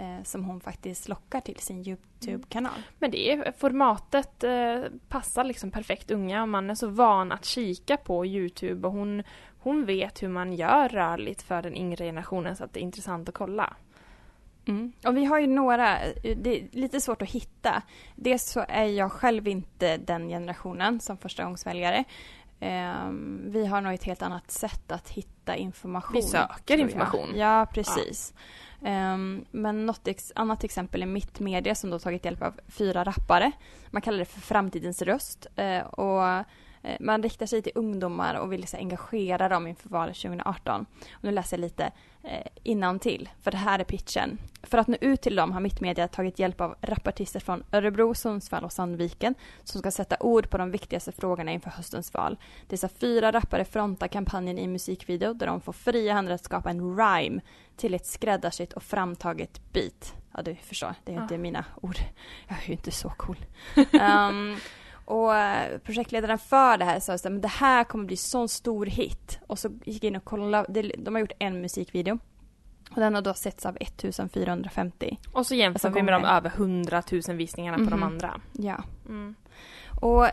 eh, 0.00 0.24
som 0.24 0.44
hon 0.44 0.60
faktiskt 0.60 1.08
lockar 1.08 1.40
till 1.40 1.56
sin 1.58 1.88
YouTube-kanal. 1.88 2.80
Men 2.98 3.10
det 3.10 3.32
är, 3.32 3.52
formatet 3.58 4.44
eh, 4.44 4.82
passar 5.08 5.44
liksom 5.44 5.70
perfekt 5.70 6.10
unga 6.10 6.42
och 6.42 6.48
man 6.48 6.70
är 6.70 6.74
så 6.74 6.88
van 6.88 7.32
att 7.32 7.44
kika 7.44 7.96
på 7.96 8.26
Youtube 8.26 8.88
och 8.88 8.94
hon, 8.94 9.22
hon 9.58 9.84
vet 9.84 10.22
hur 10.22 10.28
man 10.28 10.52
gör 10.52 10.88
rörligt 10.88 11.42
för 11.42 11.62
den 11.62 11.74
yngre 11.76 12.04
generationen 12.04 12.56
så 12.56 12.64
att 12.64 12.72
det 12.72 12.80
är 12.80 12.82
intressant 12.82 13.28
att 13.28 13.34
kolla. 13.34 13.76
Mm. 14.66 14.92
Och 15.06 15.16
vi 15.16 15.24
har 15.24 15.38
ju 15.40 15.46
några, 15.46 15.98
det 16.36 16.60
är 16.60 16.68
lite 16.76 17.00
svårt 17.00 17.22
att 17.22 17.30
hitta. 17.30 17.82
Dels 18.16 18.44
så 18.44 18.64
är 18.68 18.84
jag 18.84 19.12
själv 19.12 19.48
inte 19.48 19.96
den 19.96 20.28
generationen 20.28 21.00
som 21.00 21.16
förstagångsväljare. 21.16 22.04
Ehm, 22.60 23.42
vi 23.46 23.66
har 23.66 23.80
nog 23.80 23.94
ett 23.94 24.04
helt 24.04 24.22
annat 24.22 24.50
sätt 24.50 24.92
att 24.92 25.08
hitta 25.08 25.56
information. 25.56 26.12
Vi 26.14 26.22
söker 26.22 26.78
information. 26.78 27.28
Ja, 27.36 27.66
precis. 27.74 28.34
Ehm, 28.84 29.44
men 29.50 29.86
något 29.86 30.08
ex- 30.08 30.32
annat 30.34 30.64
exempel 30.64 31.02
är 31.02 31.06
Mittmedia 31.06 31.74
som 31.74 31.90
då 31.90 31.98
tagit 31.98 32.24
hjälp 32.24 32.42
av 32.42 32.60
fyra 32.68 33.04
rappare. 33.04 33.52
Man 33.90 34.02
kallar 34.02 34.18
det 34.18 34.24
för 34.24 34.40
framtidens 34.40 35.02
röst. 35.02 35.46
Eh, 35.56 35.80
och 35.80 36.44
man 37.00 37.22
riktar 37.22 37.46
sig 37.46 37.62
till 37.62 37.72
ungdomar 37.74 38.34
och 38.34 38.52
vill 38.52 38.66
så 38.66 38.76
engagera 38.76 39.48
dem 39.48 39.66
inför 39.66 39.88
valet 39.88 40.16
2018. 40.16 40.86
Och 41.12 41.24
nu 41.24 41.30
läser 41.30 41.56
jag 41.56 41.60
lite 41.60 41.90
eh, 42.22 42.98
till 42.98 43.28
för 43.42 43.50
det 43.50 43.56
här 43.56 43.78
är 43.78 43.84
pitchen. 43.84 44.38
För 44.62 44.78
att 44.78 44.88
nå 44.88 44.96
ut 45.00 45.22
till 45.22 45.36
dem 45.36 45.52
har 45.52 45.60
Mittmedia 45.60 46.08
tagit 46.08 46.38
hjälp 46.38 46.60
av 46.60 46.74
rapartister 46.80 47.40
från 47.40 47.64
Örebro, 47.72 48.14
Sundsvall 48.14 48.64
och 48.64 48.72
Sandviken 48.72 49.34
som 49.64 49.80
ska 49.80 49.90
sätta 49.90 50.16
ord 50.20 50.50
på 50.50 50.58
de 50.58 50.70
viktigaste 50.70 51.12
frågorna 51.12 51.52
inför 51.52 51.70
höstens 51.70 52.14
val. 52.14 52.36
Dessa 52.66 52.88
fyra 52.88 53.32
rappare 53.32 53.64
frontar 53.64 54.08
kampanjen 54.08 54.58
i 54.58 54.66
musikvideo 54.66 55.32
där 55.32 55.46
de 55.46 55.60
får 55.60 55.72
fria 55.72 56.14
händer 56.14 56.34
att 56.34 56.44
skapa 56.44 56.70
en 56.70 56.96
rhyme 56.96 57.40
till 57.76 57.94
ett 57.94 58.06
skräddarsytt 58.06 58.72
och 58.72 58.82
framtaget 58.82 59.72
beat. 59.72 60.14
Ja, 60.34 60.42
du 60.42 60.54
förstår, 60.54 60.94
det 61.04 61.12
är 61.12 61.16
ju 61.16 61.22
inte 61.22 61.34
Ja. 61.34 61.40
mina 61.40 61.64
ord. 61.80 61.96
Jag 62.48 62.58
är 62.62 62.66
ju 62.66 62.72
inte 62.72 62.90
så 62.90 63.08
cool. 63.16 63.36
Ehm, 64.00 64.56
och 65.10 65.34
eh, 65.36 65.78
projektledaren 65.78 66.38
för 66.38 66.78
det 66.78 66.84
här 66.84 67.00
sa 67.00 67.12
att 67.14 67.42
det 67.42 67.48
här 67.48 67.84
kommer 67.84 68.04
bli 68.04 68.16
sån 68.16 68.48
stor 68.48 68.86
hit. 68.86 69.38
Och 69.46 69.58
så 69.58 69.68
gick 69.84 70.04
jag 70.04 70.08
in 70.10 70.16
och 70.16 70.24
kollade, 70.24 70.82
de 70.98 71.14
har 71.14 71.20
gjort 71.20 71.32
en 71.38 71.60
musikvideo. 71.60 72.18
Och 72.90 73.00
den 73.00 73.14
har 73.14 73.22
då 73.22 73.34
setts 73.34 73.66
av 73.66 73.76
1450. 73.80 75.18
Och 75.32 75.46
så 75.46 75.54
jämför 75.54 75.88
Alltså 75.88 75.98
vi 75.98 76.02
med 76.02 76.14
de 76.14 76.24
över 76.24 76.50
100 76.50 77.02
000 77.28 77.36
visningarna 77.36 77.76
på 77.78 77.84
de 77.90 77.90
Mhm. 78.00 78.02
andra. 78.02 78.40
Ja. 78.52 78.84
Mm. 79.08 79.34
Och 80.00 80.26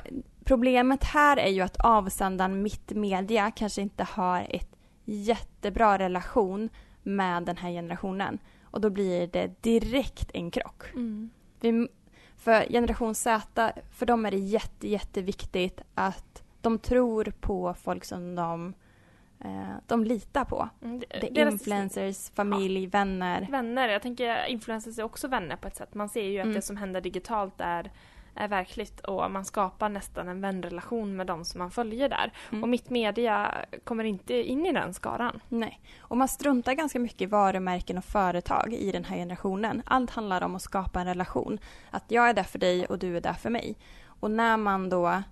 problemet 0.44 1.04
här 1.04 1.38
är 1.38 1.50
ju 1.50 1.62
att 1.62 1.78
avsändaren 1.80 2.62
Mittmedia 2.62 3.52
kanske 3.52 3.82
inte 3.82 4.04
har 4.04 4.48
ett 4.50 4.76
jättebra 5.06 5.98
relation 6.00 6.70
med 7.04 7.44
den 7.44 7.58
här 7.58 7.70
generationen. 7.72 8.40
Och 8.64 8.82
då 8.82 8.90
blir 8.90 9.28
det 9.28 9.64
direkt 9.64 10.32
en 10.34 10.52
krock. 10.52 10.84
Vi, 11.60 11.88
för 12.48 12.66
generation 12.70 13.16
Z, 13.16 13.74
för 13.92 14.06
dem 14.06 14.26
är 14.26 14.32
det 14.32 14.38
jätte, 14.38 14.88
jätteviktigt 14.88 15.82
att 15.96 16.44
de 16.62 16.80
tror 16.80 17.34
på 17.40 17.74
folk 17.74 18.06
som 18.06 18.36
de, 18.36 18.74
eh, 19.40 19.76
de 19.88 20.04
litar 20.04 20.46
på. 20.46 20.70
Mm, 20.84 21.00
Det 21.00 21.42
är 21.42 21.52
influencers, 21.52 22.30
familj, 22.30 22.88
vänner. 22.88 23.48
Vänner, 23.52 23.90
jag 23.90 24.02
tänker 24.02 24.46
influencers 24.46 25.00
är 25.00 25.04
också 25.04 25.28
vänner 25.28 25.56
på 25.56 25.68
ett 25.68 25.76
sätt. 25.76 25.94
Man 25.94 26.10
ser 26.10 26.24
ju 26.24 26.40
att 26.40 26.44
Mm. 26.46 26.56
det 26.56 26.62
som 26.62 26.78
händer 26.78 27.02
digitalt 27.02 27.54
är, 27.62 27.92
är 28.38 28.48
verkligt 28.48 29.00
och 29.00 29.32
man 29.32 29.46
skapar 29.46 29.90
nästan 29.90 30.28
en 30.28 30.42
vänrelation 30.42 31.16
med 31.16 31.28
de 31.28 31.46
som 31.46 31.60
man 31.60 31.72
följer 31.72 32.10
där. 32.10 32.34
Mm. 32.50 32.64
Och 32.64 32.70
mitt 32.70 32.90
media 32.90 33.56
kommer 33.84 34.04
inte 34.04 34.34
in 34.34 34.66
i 34.66 34.74
den 34.74 34.94
skaran. 34.94 35.42
Nej. 35.50 35.82
Och 36.00 36.18
man 36.18 36.28
struntar 36.28 36.74
ganska 36.74 37.00
mycket 37.00 37.22
i 37.22 37.26
varumärken 37.26 37.98
och 37.98 38.06
företag 38.06 38.74
i 38.74 38.92
den 38.92 39.04
här 39.04 39.18
generationen. 39.18 39.82
Allt 39.86 40.10
handlar 40.10 40.42
om 40.42 40.56
att 40.56 40.62
skapa 40.62 41.00
en 41.00 41.08
relation. 41.08 41.60
Att 41.92 42.04
jag 42.08 42.30
är 42.30 42.34
där 42.34 42.44
för 42.44 42.60
dig 42.60 42.86
och 42.86 43.00
du 43.00 43.18
är 43.18 43.22
där 43.22 43.34
för 43.34 43.50
mig. 43.50 43.76
Och 44.20 44.32
när 44.32 44.58
man 44.58 44.90
då 44.90 45.24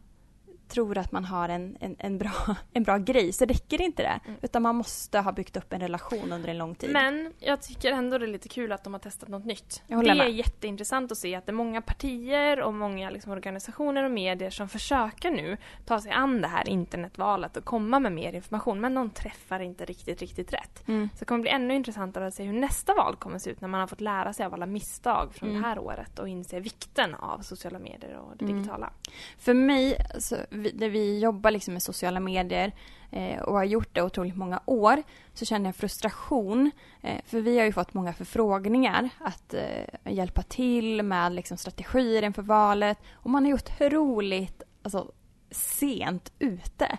tror 0.67 0.97
att 0.97 1.11
man 1.11 1.25
har 1.25 1.49
en, 1.49 1.77
en, 1.79 1.95
en, 1.99 2.17
bra, 2.17 2.31
en 2.73 2.83
bra 2.83 2.97
grej 2.97 3.33
så 3.33 3.45
räcker 3.45 3.81
inte 3.81 4.03
det. 4.03 4.19
Mm. 4.25 4.39
Utan 4.41 4.61
man 4.61 4.75
måste 4.75 5.19
ha 5.19 5.31
byggt 5.31 5.57
upp 5.57 5.73
en 5.73 5.79
relation 5.79 6.31
under 6.31 6.49
en 6.49 6.57
lång 6.57 6.75
tid. 6.75 6.89
Men 6.93 7.33
jag 7.39 7.61
tycker 7.61 7.91
ändå 7.91 8.17
det 8.17 8.25
är 8.25 8.27
lite 8.27 8.49
kul 8.49 8.71
att 8.71 8.83
de 8.83 8.93
har 8.93 8.99
testat 8.99 9.29
något 9.29 9.45
nytt. 9.45 9.83
Det 9.87 9.93
är 9.93 10.15
med. 10.15 10.31
jätteintressant 10.31 11.11
att 11.11 11.17
se 11.17 11.35
att 11.35 11.45
det 11.45 11.51
är 11.51 11.53
många 11.53 11.81
partier 11.81 12.61
och 12.61 12.73
många 12.73 13.09
liksom 13.09 13.31
organisationer 13.31 14.03
och 14.03 14.11
medier 14.11 14.49
som 14.49 14.69
försöker 14.69 15.31
nu 15.31 15.57
ta 15.85 16.01
sig 16.01 16.11
an 16.11 16.41
det 16.41 16.47
här 16.47 16.69
internetvalet 16.69 17.57
och 17.57 17.65
komma 17.65 17.99
med 17.99 18.11
mer 18.11 18.33
information. 18.33 18.81
Men 18.81 18.93
de 18.95 19.09
träffar 19.09 19.59
inte 19.59 19.85
riktigt, 19.85 20.21
riktigt 20.21 20.53
rätt. 20.53 20.87
Mm. 20.87 21.09
Så 21.13 21.19
det 21.19 21.25
kommer 21.25 21.41
bli 21.41 21.51
ännu 21.51 21.75
intressantare 21.75 22.27
att 22.27 22.33
se 22.33 22.43
hur 22.43 22.59
nästa 22.59 22.93
val 22.93 23.15
kommer 23.15 23.39
se 23.39 23.49
ut 23.49 23.61
när 23.61 23.67
man 23.67 23.79
har 23.79 23.87
fått 23.87 24.01
lära 24.01 24.33
sig 24.33 24.45
av 24.45 24.53
alla 24.53 24.65
misstag 24.65 25.33
från 25.33 25.49
Mm. 25.49 25.61
det 25.61 25.67
här 25.67 25.79
året 25.79 26.19
och 26.19 26.27
inse 26.29 26.59
vikten 26.59 27.15
av 27.15 27.39
sociala 27.39 27.79
medier 27.79 28.17
och 28.17 28.37
det 28.37 28.45
Mm. 28.45 28.57
digitala. 28.57 28.93
För 29.37 29.53
mig, 29.53 29.97
så, 30.19 30.35
vi, 30.55 30.71
där 30.71 30.89
vi 30.89 31.19
jobbar 31.19 31.51
liksom 31.51 31.73
med 31.73 31.83
sociala 31.83 32.19
medier 32.19 32.71
eh, 33.11 33.39
och 33.41 33.53
har 33.53 33.63
gjort 33.63 33.95
det 33.95 34.01
otroligt 34.01 34.35
många 34.35 34.61
år 34.65 35.03
så 35.33 35.45
känner 35.45 35.65
jag 35.65 35.75
frustration. 35.75 36.71
Eh, 37.01 37.21
för 37.25 37.41
vi 37.41 37.57
har 37.57 37.65
ju 37.65 37.71
fått 37.71 37.93
många 37.93 38.13
förfrågningar 38.13 39.09
att 39.19 39.53
eh, 39.53 40.13
hjälpa 40.13 40.41
till 40.41 41.03
med 41.03 41.33
liksom, 41.33 41.57
strategier 41.57 42.23
inför 42.23 42.41
valet. 42.41 42.97
Och 43.13 43.29
man 43.29 43.45
är 43.45 43.49
ju 43.49 43.55
otroligt 43.55 44.63
alltså, 44.81 45.11
sent 45.55 46.33
ute 46.39 46.97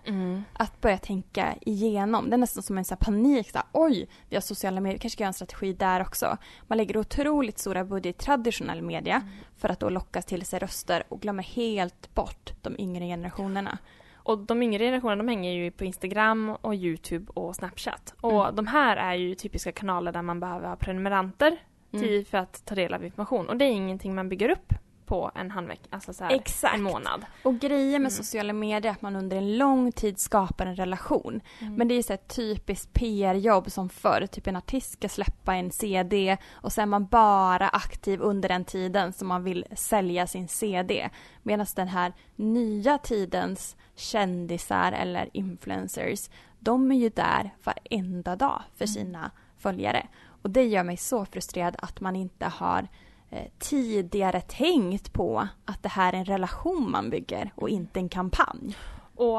att 0.53 0.81
börja 0.81 0.99
tänka 0.99 1.55
igenom. 1.61 2.31
Det 2.31 2.37
är 2.37 2.39
nästan 2.39 2.63
som 2.63 2.79
en 2.79 2.85
så 2.85 2.97
panik. 2.97 3.51
Så 3.51 3.59
här, 3.59 3.67
Oj, 3.73 4.09
vi 4.29 4.37
har 4.37 4.41
sociala 4.41 4.81
medier, 4.81 4.99
kanske 4.99 5.17
ska 5.17 5.23
göra 5.23 5.29
en 5.29 5.35
strategi 5.35 5.73
där 5.73 6.01
också. 6.01 6.37
Man 6.67 6.79
lägger 6.79 6.97
otroligt 6.97 7.59
stora 7.59 7.85
budget 7.85 8.17
i 8.17 8.25
traditionell 8.25 8.83
media 8.83 9.23
för 9.57 9.69
att 9.69 9.81
då 9.81 9.89
locka 9.89 10.23
till 10.23 10.47
sig 10.47 10.59
röster 10.59 11.05
och 11.09 11.21
glömmer 11.21 11.43
helt 11.43 12.15
bort 12.15 12.53
de 12.63 12.77
yngre 12.79 13.05
generationerna. 13.07 13.79
Och 14.15 14.39
de 14.39 14.63
yngre 14.63 14.85
generationerna 14.85 15.23
de 15.23 15.29
hänger 15.29 15.53
ju 15.53 15.71
på 15.71 15.85
Instagram 15.85 16.51
och 16.61 16.75
Youtube 16.75 17.33
och 17.35 17.57
Snapchat. 17.57 18.15
Och 18.21 18.43
Mm. 18.45 18.57
de 18.57 18.67
här 18.67 18.97
är 18.97 19.15
ju 19.15 19.35
typiska 19.35 19.73
kanaler 19.73 20.13
där 20.13 20.23
man 20.23 20.41
behöver 20.41 20.69
ha 20.69 20.77
prenumeranter 20.77 21.57
till, 21.91 22.27
för 22.27 22.39
att 22.39 22.65
ta 22.65 22.75
del 22.75 22.95
av 22.95 23.05
information. 23.05 23.49
Och 23.49 23.57
det 23.57 23.65
är 23.65 23.71
ingenting 23.71 24.15
man 24.15 24.29
bygger 24.29 24.49
upp 24.51 24.73
på 25.07 25.31
en 25.35 25.51
handvecka, 25.51 25.87
alltså 25.91 26.13
så 26.13 26.25
här, 26.25 26.35
Exakt. 26.35 26.75
en 26.75 26.83
månad. 26.83 27.25
Och 27.43 27.59
grejen 27.59 28.03
med 28.03 28.11
Mm. 28.13 28.25
sociala 28.25 28.53
medier 28.53 28.91
är 28.93 28.95
att 28.95 29.03
man 29.03 29.17
under 29.17 29.37
en 29.37 29.57
lång 29.59 29.93
tid 29.93 30.19
skapar 30.19 30.67
en 30.67 30.77
relation. 30.77 31.41
Men 31.77 31.89
det 31.89 31.95
är 31.95 32.03
så 32.03 32.13
ett 32.13 32.35
typiskt 32.37 32.93
PR-jobb 32.93 33.71
som 33.71 33.89
förr. 33.89 34.27
Typ 34.27 34.47
en 34.47 34.57
artist 34.57 34.93
ska 34.93 35.09
släppa 35.09 35.55
en 35.55 35.71
CD 35.71 36.37
och 36.53 36.73
så 36.73 36.81
är 36.81 36.87
man 36.87 37.07
bara 37.07 37.69
aktiv 37.69 38.21
under 38.21 38.49
den 38.49 38.65
tiden 38.65 39.13
som 39.13 39.29
man 39.29 39.45
vill 39.45 39.65
sälja 39.77 40.27
sin 40.27 40.49
CD. 40.49 41.11
Medan 41.43 41.67
den 41.77 41.89
här 41.89 42.13
nya 42.37 42.99
tidens 42.99 43.77
kändisar 43.95 44.93
eller 44.93 45.29
influencers, 45.33 46.31
de 46.59 46.93
är 46.93 46.97
ju 46.97 47.09
där 47.09 47.55
varenda 47.65 48.37
dag 48.37 48.63
för 48.77 48.87
sina 48.87 49.31
följare. 49.59 50.07
Och 50.43 50.51
det 50.51 50.65
gör 50.65 50.83
mig 50.83 50.97
så 50.97 51.25
frustrerad 51.25 51.77
att 51.79 52.01
man 52.01 52.17
inte 52.17 52.47
har 52.47 52.89
Eh, 53.31 53.47
tidigare 53.59 54.41
tänkt 54.41 55.13
på 55.13 55.49
att 55.65 55.83
det 55.83 55.89
här 55.89 56.13
är 56.13 56.17
en 56.17 56.25
relation 56.25 56.91
man 56.91 57.11
bygger 57.11 57.53
och 57.55 57.69
inte 57.69 58.01
en 58.01 58.09
kampanj. 58.09 58.77
Och 59.15 59.39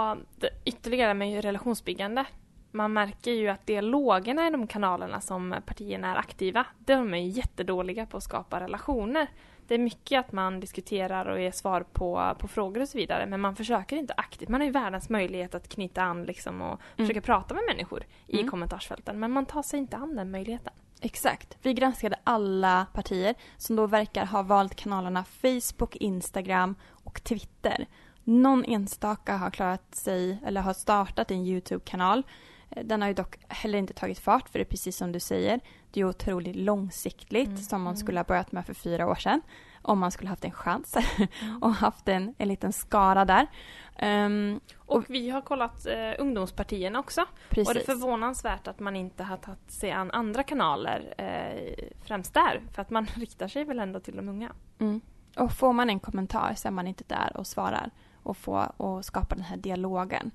ytterligare 0.65 1.13
med 1.13 1.43
relationsbyggande. 1.43 2.25
Man 2.71 2.93
märker 2.93 3.31
ju 3.31 3.47
att 3.47 3.67
dialogerna 3.67 4.47
i 4.47 4.51
de 4.51 4.67
kanalerna 4.67 5.21
som 5.21 5.55
partierna 5.65 6.11
är 6.11 6.15
aktiva, 6.15 6.65
de 6.79 7.13
är 7.13 7.17
jättedåliga 7.17 8.05
på 8.05 8.17
att 8.17 8.23
skapa 8.23 8.59
relationer. 8.59 9.27
Det 9.67 9.75
är 9.75 9.79
mycket 9.79 10.19
att 10.19 10.31
man 10.31 10.59
diskuterar 10.59 11.25
och 11.25 11.41
ger 11.41 11.51
svar 11.51 11.85
på, 11.93 12.35
på 12.39 12.47
frågor 12.47 12.81
och 12.81 12.89
så 12.89 12.97
vidare, 12.97 13.25
men 13.25 13.41
man 13.41 13.55
försöker 13.55 13.95
inte 13.95 14.13
aktivt. 14.17 14.49
Man 14.49 14.61
har 14.61 14.65
ju 14.65 14.71
världens 14.71 15.09
möjlighet 15.09 15.55
att 15.55 15.69
knyta 15.69 16.01
an 16.01 16.23
liksom 16.23 16.61
och 16.61 16.79
försöka 16.97 17.21
prata 17.21 17.53
med 17.53 17.63
människor 17.67 18.03
i 18.27 18.37
Mm. 18.39 18.49
kommentarsfälten, 18.49 19.19
men 19.19 19.31
man 19.31 19.45
tar 19.45 19.63
sig 19.63 19.79
inte 19.79 19.97
an 19.97 20.15
den 20.15 20.31
möjligheten. 20.31 20.73
Exakt. 21.01 21.57
Vi 21.61 21.73
granskade 21.73 22.15
alla 22.23 22.85
partier 22.93 23.35
som 23.57 23.75
då 23.75 23.87
verkar 23.87 24.25
ha 24.25 24.41
valt 24.41 24.75
kanalerna 24.75 25.23
Facebook, 25.23 25.95
Instagram 25.95 26.75
och 27.03 27.23
Twitter. 27.23 27.85
Någon 28.23 28.65
enstaka 28.65 29.37
har 29.37 29.49
klarat 29.49 29.95
sig 29.95 30.37
eller 30.45 30.61
har 30.61 30.73
startat 30.73 31.31
en 31.31 31.45
Youtube-kanal. 31.45 32.23
Eh, 32.69 32.83
Den 32.85 33.01
har 33.01 33.07
ju 33.07 33.13
dock 33.13 33.35
heller 33.47 33.79
inte 33.79 33.93
tagit 33.93 34.19
fart 34.19 34.49
för 34.49 34.59
det 34.59 34.63
är 34.63 34.69
precis 34.69 34.97
som 34.97 35.11
du 35.11 35.19
säger. 35.19 35.59
Det 35.91 35.99
är 35.99 36.05
otroligt 36.05 36.55
långsiktigt 36.55 37.47
Mm. 37.47 37.57
som 37.57 37.81
man 37.81 37.93
Mm. 37.93 37.97
skulle 37.97 38.19
ha 38.19 38.23
börjat 38.23 38.51
med 38.51 38.65
för 38.65 38.73
fyra 38.73 39.07
år 39.07 39.15
sedan. 39.15 39.41
Om 39.81 39.99
man 39.99 40.11
skulle 40.11 40.29
haft 40.29 40.45
en 40.45 40.51
chans 40.51 40.95
och 41.61 41.73
haft 41.73 42.07
en, 42.07 42.35
en 42.37 42.47
liten 42.47 42.73
skara 42.73 43.25
där. 43.25 43.47
Ehm, 43.95 44.59
Och 44.77 45.03
vi 45.09 45.29
har 45.29 45.41
kollat 45.41 45.85
eh, 45.85 46.13
ungdomspartierna 46.19 46.99
också. 46.99 47.25
precis. 47.49 47.67
Och 47.67 47.73
det 47.73 47.81
är 47.81 47.85
förvånansvärt 47.85 48.67
att 48.67 48.79
man 48.79 48.95
inte 48.95 49.23
har 49.23 49.37
tagit 49.37 49.71
sig 49.71 49.91
an 49.91 50.11
andra 50.11 50.43
kanaler 50.43 51.13
eh, 51.17 51.85
främst 52.03 52.33
där. 52.33 52.61
För 52.73 52.81
att 52.81 52.89
man 52.89 53.05
riktar 53.15 53.47
sig 53.47 53.63
väl 53.63 53.79
ändå 53.79 53.99
till 53.99 54.15
de 54.15 54.29
unga. 54.29 54.51
Mm. 54.79 55.01
Och 55.37 55.51
får 55.51 55.73
man 55.73 55.89
en 55.89 55.99
kommentar 55.99 56.53
så 56.55 56.67
är 56.67 56.71
man 56.71 56.87
inte 56.87 57.03
där 57.07 57.37
och 57.37 57.47
svarar 57.47 57.91
och, 58.27 58.37
får, 58.37 58.81
och 58.81 59.05
skapar 59.05 59.35
den 59.35 59.45
här 59.45 59.57
dialogen. 59.57 60.31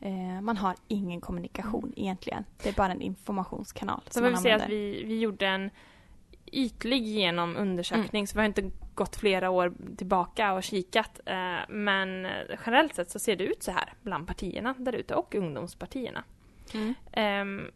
Eh, 0.00 0.40
man 0.40 0.56
har 0.56 0.74
ingen 0.88 1.20
kommunikation 1.20 1.92
egentligen. 1.96 2.44
Det 2.62 2.68
är 2.68 2.72
bara 2.72 2.92
en 2.92 3.02
informationskanal 3.02 4.00
Så 4.10 4.20
man 4.20 4.30
vill 4.30 4.38
säga 4.38 4.56
att 4.56 4.68
vi, 4.68 5.04
vi 5.04 5.20
gjorde 5.20 5.46
en 5.46 5.70
ytlig 6.46 7.02
genom 7.02 7.56
undersökning 7.56 8.26
så 8.26 8.34
vi 8.34 8.40
har 8.40 8.46
inte 8.46 8.70
gått 8.94 9.16
flera 9.16 9.50
år 9.50 9.74
tillbaka 9.96 10.52
och 10.52 10.62
kikat. 10.62 11.20
Eh, 11.26 11.58
men 11.68 12.26
generellt 12.66 12.94
sett 12.94 13.10
så 13.10 13.18
ser 13.18 13.36
det 13.36 13.44
ut 13.44 13.62
så 13.62 13.70
här 13.70 13.92
bland 14.02 14.26
partierna 14.26 14.74
där 14.78 14.92
ute 14.92 15.14
och 15.14 15.34
ungdomspartierna. 15.34 16.24
Mm. 16.74 16.94
Ehm, 17.12 17.70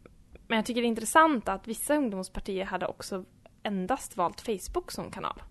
men 0.47 0.55
jag 0.55 0.65
tycker 0.65 0.81
det 0.81 0.87
är 0.87 0.89
intressant 0.89 1.49
att 1.49 1.67
vissa 1.67 1.95
ungdomspartier 1.95 2.65
hade 2.65 2.87
också 2.87 3.25
endast 3.63 4.17
valt 4.17 4.41
Facebook 4.41 4.91
som 4.91 5.11
kanal. 5.11 5.41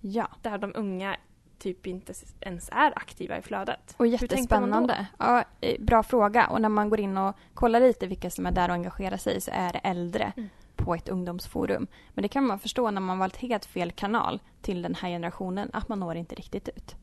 Ja, 0.00 0.28
Där 0.42 0.58
de 0.58 0.72
unga 0.74 1.16
typ 1.60 1.86
inte 1.86 2.12
ens 2.40 2.68
är 2.72 2.92
aktiva 2.96 3.38
i 3.38 3.42
flödet. 3.42 3.94
och 3.96 4.06
jättespännande. 4.06 5.06
Ja, 5.18 5.44
eh, 5.60 5.80
bra 5.80 6.02
fråga. 6.02 6.46
Och 6.46 6.60
när 6.60 6.68
man 6.68 6.90
går 6.90 7.00
in 7.00 7.18
och 7.18 7.36
kollar 7.54 7.80
lite 7.80 8.06
vilka 8.06 8.30
som 8.30 8.46
är 8.46 8.50
där 8.52 8.68
och 8.68 8.74
engagerar 8.74 9.16
sig 9.16 9.40
så 9.40 9.50
är 9.54 9.72
det 9.72 9.78
äldre 9.78 10.32
Mm. 10.36 10.48
på 10.76 10.94
ett 10.94 11.08
ungdomsforum. 11.08 11.86
Men 12.14 12.22
det 12.22 12.28
kan 12.28 12.46
man 12.46 12.58
förstå 12.58 12.90
när 12.90 13.00
man 13.00 13.18
valt 13.18 13.36
helt 13.36 13.64
fel 13.64 13.92
kanal 13.92 14.40
till 14.62 14.82
den 14.82 14.94
här 14.94 15.08
generationen 15.08 15.70
att 15.72 15.88
man 15.88 16.00
når 16.00 16.16
inte 16.16 16.34
riktigt 16.34 16.68
ut. 16.68 16.96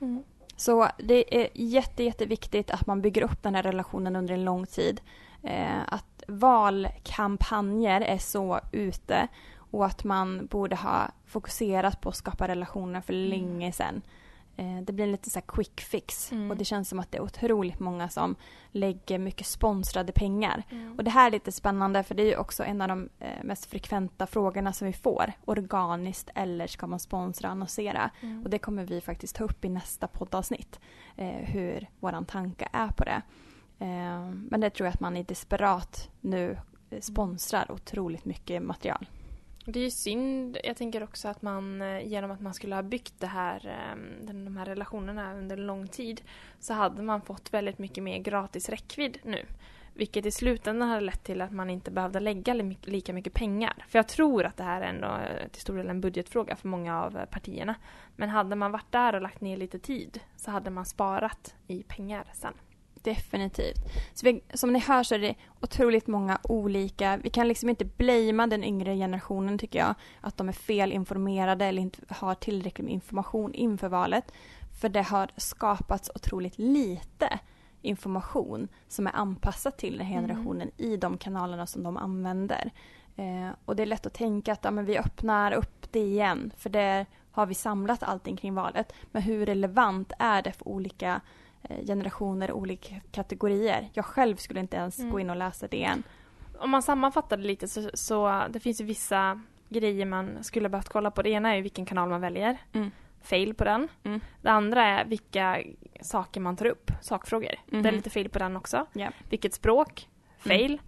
Mm. 0.00 0.22
Så 0.56 0.88
det 0.98 1.42
är 1.42 1.48
jätte, 1.54 2.02
jätteviktigt 2.02 2.70
att 2.70 2.86
man 2.86 3.02
bygger 3.02 3.22
upp 3.22 3.42
den 3.42 3.54
här 3.54 3.62
relationen 3.62 4.16
under 4.16 4.34
en 4.34 4.44
lång 4.44 4.66
tid. 4.66 5.00
Eh, 5.42 5.82
att 5.86 6.22
valkampanjer 6.28 8.00
är 8.00 8.18
så 8.18 8.60
ute 8.72 9.28
och 9.70 9.86
att 9.86 10.04
man 10.04 10.46
borde 10.46 10.76
ha 10.76 11.10
fokuserat 11.26 12.00
på 12.00 12.08
att 12.08 12.16
skapa 12.16 12.48
relationer 12.48 13.00
för 13.00 13.12
Mm. 13.12 13.28
länge 13.30 13.72
sedan. 13.72 14.02
Eh, 14.56 14.80
det 14.82 14.92
blir 14.92 15.04
en 15.04 15.12
lite 15.12 15.30
så 15.30 15.40
quick 15.40 15.80
fix 15.80 16.32
Mm. 16.32 16.50
och 16.50 16.56
det 16.56 16.64
känns 16.64 16.88
som 16.88 16.98
att 16.98 17.10
det 17.12 17.18
är 17.18 17.22
otroligt 17.22 17.80
många 17.80 18.08
som 18.08 18.36
lägger 18.72 19.18
mycket 19.18 19.46
sponsrade 19.46 20.12
pengar. 20.12 20.62
Mm. 20.70 20.94
Och 20.98 21.04
det 21.04 21.10
här 21.10 21.26
är 21.26 21.30
lite 21.30 21.52
spännande 21.52 22.02
för 22.02 22.14
det 22.14 22.22
är 22.22 22.26
ju 22.26 22.36
också 22.36 22.64
en 22.64 22.80
av 22.80 22.88
de 22.88 23.08
eh, 23.18 23.44
mest 23.44 23.66
frekventa 23.66 24.26
frågorna 24.26 24.72
som 24.72 24.86
vi 24.86 24.92
får. 24.92 25.32
Organiskt 25.44 26.30
eller 26.34 26.66
ska 26.66 26.86
man 26.86 26.98
sponsra 27.00 27.48
och 27.48 27.52
annonsera? 27.52 28.10
Mm. 28.20 28.42
Och 28.44 28.50
det 28.50 28.58
kommer 28.58 28.84
vi 28.84 29.00
faktiskt 29.00 29.36
ta 29.36 29.44
upp 29.44 29.64
i 29.64 29.68
nästa 29.68 30.06
poddavsnitt. 30.08 30.80
Eh, 31.16 31.28
hur 31.28 31.86
våran 32.00 32.24
tanke 32.24 32.68
är 32.72 32.88
på 32.88 33.04
det. 33.04 33.22
Eh, 33.78 34.30
men 34.50 34.60
det 34.60 34.70
tror 34.70 34.86
jag 34.86 34.94
att 34.94 35.00
man 35.00 35.16
är 35.16 35.24
desperat 35.24 36.10
nu 36.20 36.58
sponsrar 37.00 37.72
otroligt 37.72 38.24
mycket 38.24 38.62
material. 38.62 39.06
Det 39.70 39.80
är 39.80 39.84
ju 39.84 39.90
synd, 39.90 40.58
jag 40.64 40.76
tänker 40.76 41.02
också 41.02 41.28
att 41.28 41.42
man 41.42 41.82
eh, 41.82 42.06
genom 42.06 42.30
att 42.30 42.40
man 42.40 42.54
skulle 42.54 42.74
ha 42.74 42.82
byggt 42.82 43.14
det 43.18 43.26
här, 43.26 43.66
ehm, 43.66 44.44
de 44.44 44.56
här 44.56 44.64
relationerna 44.64 45.34
under 45.34 45.56
lång 45.56 45.88
tid 45.88 46.20
så 46.60 46.74
hade 46.74 47.02
man 47.02 47.22
fått 47.22 47.54
väldigt 47.54 47.78
mycket 47.78 48.04
mer 48.04 48.18
gratis 48.18 48.68
räckvidd 48.68 49.18
nu. 49.22 49.46
Vilket 49.94 50.26
i 50.26 50.30
slutändan 50.30 50.88
hade 50.88 51.00
lett 51.00 51.24
till 51.24 51.40
att 51.40 51.52
man 51.52 51.70
inte 51.70 51.90
behövde 51.90 52.20
lägga 52.20 52.54
lika 52.82 53.12
mycket 53.12 53.34
pengar. 53.34 53.84
För 53.88 53.98
jag 53.98 54.08
tror 54.08 54.44
att 54.44 54.56
det 54.56 54.64
här 54.64 54.80
är 54.80 54.86
ändå 54.88 55.06
eh, 55.06 55.48
till 55.48 55.60
stor 55.60 55.76
del 55.76 55.88
en 55.88 56.00
budgetfråga 56.00 56.56
för 56.56 56.68
många 56.68 57.02
av 57.02 57.16
eh, 57.16 57.24
partierna. 57.24 57.74
Men 58.16 58.28
hade 58.28 58.56
man 58.56 58.72
varit 58.72 58.92
där 58.92 59.14
och 59.14 59.22
lagt 59.22 59.40
ner 59.40 59.56
lite 59.56 59.78
tid 59.78 60.20
så 60.36 60.50
hade 60.50 60.70
man 60.70 60.84
sparat 60.84 61.54
i 61.66 61.82
pengar 61.82 62.24
sen. 62.32 62.54
Definitivt. 63.02 63.78
Så 64.14 64.26
vi, 64.26 64.40
som 64.54 64.72
ni 64.72 64.78
hör 64.78 65.02
så 65.02 65.14
är 65.14 65.18
det 65.18 65.34
otroligt 65.60 66.06
många 66.06 66.38
olika. 66.42 67.16
Vi 67.16 67.30
kan 67.30 67.48
liksom 67.48 67.68
inte 67.68 67.84
blamea 67.84 68.46
den 68.46 68.64
yngre 68.64 68.96
generationen 68.96 69.58
tycker 69.58 69.78
jag. 69.78 69.94
Att 70.20 70.36
de 70.36 70.48
är 70.48 70.52
felinformerade 70.52 71.64
eller 71.64 71.82
inte 71.82 71.98
har 72.08 72.34
tillräckligt 72.34 72.84
med 72.84 72.94
information 72.94 73.54
inför 73.54 73.88
valet. 73.88 74.32
För 74.80 74.88
det 74.88 75.02
har 75.02 75.30
skapats 75.36 76.10
otroligt 76.14 76.58
lite 76.58 77.38
information 77.82 78.68
som 78.88 79.06
är 79.06 79.16
anpassat 79.16 79.78
till 79.78 79.98
den 79.98 80.06
här 80.06 80.18
Mm. 80.18 80.28
generationen 80.28 80.70
i 80.76 80.96
de 80.96 81.18
kanalerna 81.18 81.66
som 81.66 81.82
de 81.82 81.96
använder. 81.96 82.70
Eh, 83.16 83.48
och 83.64 83.76
det 83.76 83.82
är 83.82 83.86
lätt 83.86 84.06
att 84.06 84.14
tänka 84.14 84.52
att 84.52 84.64
ja, 84.64 84.70
men 84.70 84.84
vi 84.84 84.98
öppnar 84.98 85.52
upp 85.52 85.92
det 85.92 86.00
igen 86.00 86.52
för 86.56 86.70
där 86.70 87.06
har 87.30 87.46
vi 87.46 87.54
samlat 87.54 88.02
allting 88.02 88.36
kring 88.36 88.54
valet. 88.54 88.92
Men 89.12 89.22
hur 89.22 89.46
relevant 89.46 90.12
är 90.18 90.42
det 90.42 90.52
för 90.52 90.68
olika 90.68 91.20
generationer, 91.86 92.52
olika 92.52 92.94
kategorier? 93.12 93.88
Jag 93.92 94.04
själv 94.04 94.36
skulle 94.36 94.60
inte 94.60 94.76
ens 94.76 94.98
Mm. 94.98 95.10
gå 95.12 95.20
in 95.20 95.30
och 95.30 95.36
läsa 95.36 95.68
det 95.68 95.84
än. 95.84 96.02
Om 96.58 96.70
man 96.70 96.82
sammanfattar 96.82 97.36
det 97.36 97.42
lite 97.42 97.68
så, 97.68 97.90
så 97.94 98.44
det 98.50 98.60
finns 98.60 98.80
ju 98.80 98.84
vissa 98.84 99.40
grejer 99.68 100.06
man 100.06 100.44
skulle 100.44 100.68
behövt 100.68 100.88
kolla 100.88 101.10
på. 101.10 101.22
Det 101.22 101.30
ena 101.30 101.50
är 101.52 101.56
ju 101.56 101.62
vilken 101.62 101.86
kanal 101.86 102.08
man 102.08 102.20
väljer. 102.20 102.56
Mm. 102.72 102.90
Fail 103.22 103.54
på 103.54 103.64
den. 103.64 103.88
Mm. 104.04 104.20
Det 104.42 104.50
andra 104.50 104.84
är 104.84 105.04
vilka 105.04 105.58
saker 106.00 106.40
man 106.40 106.56
tar 106.56 106.66
upp, 106.66 106.90
sakfrågor. 107.00 107.54
Det 107.66 107.76
är 107.76 107.82
Mhm. 107.82 107.94
lite 107.94 108.10
fail 108.10 108.28
på 108.28 108.38
den 108.38 108.56
också. 108.56 108.86
Ja. 108.92 109.10
Vilket 109.30 109.54
språk? 109.54 110.08
Mm. 110.44 110.58
Fail. 110.58 110.80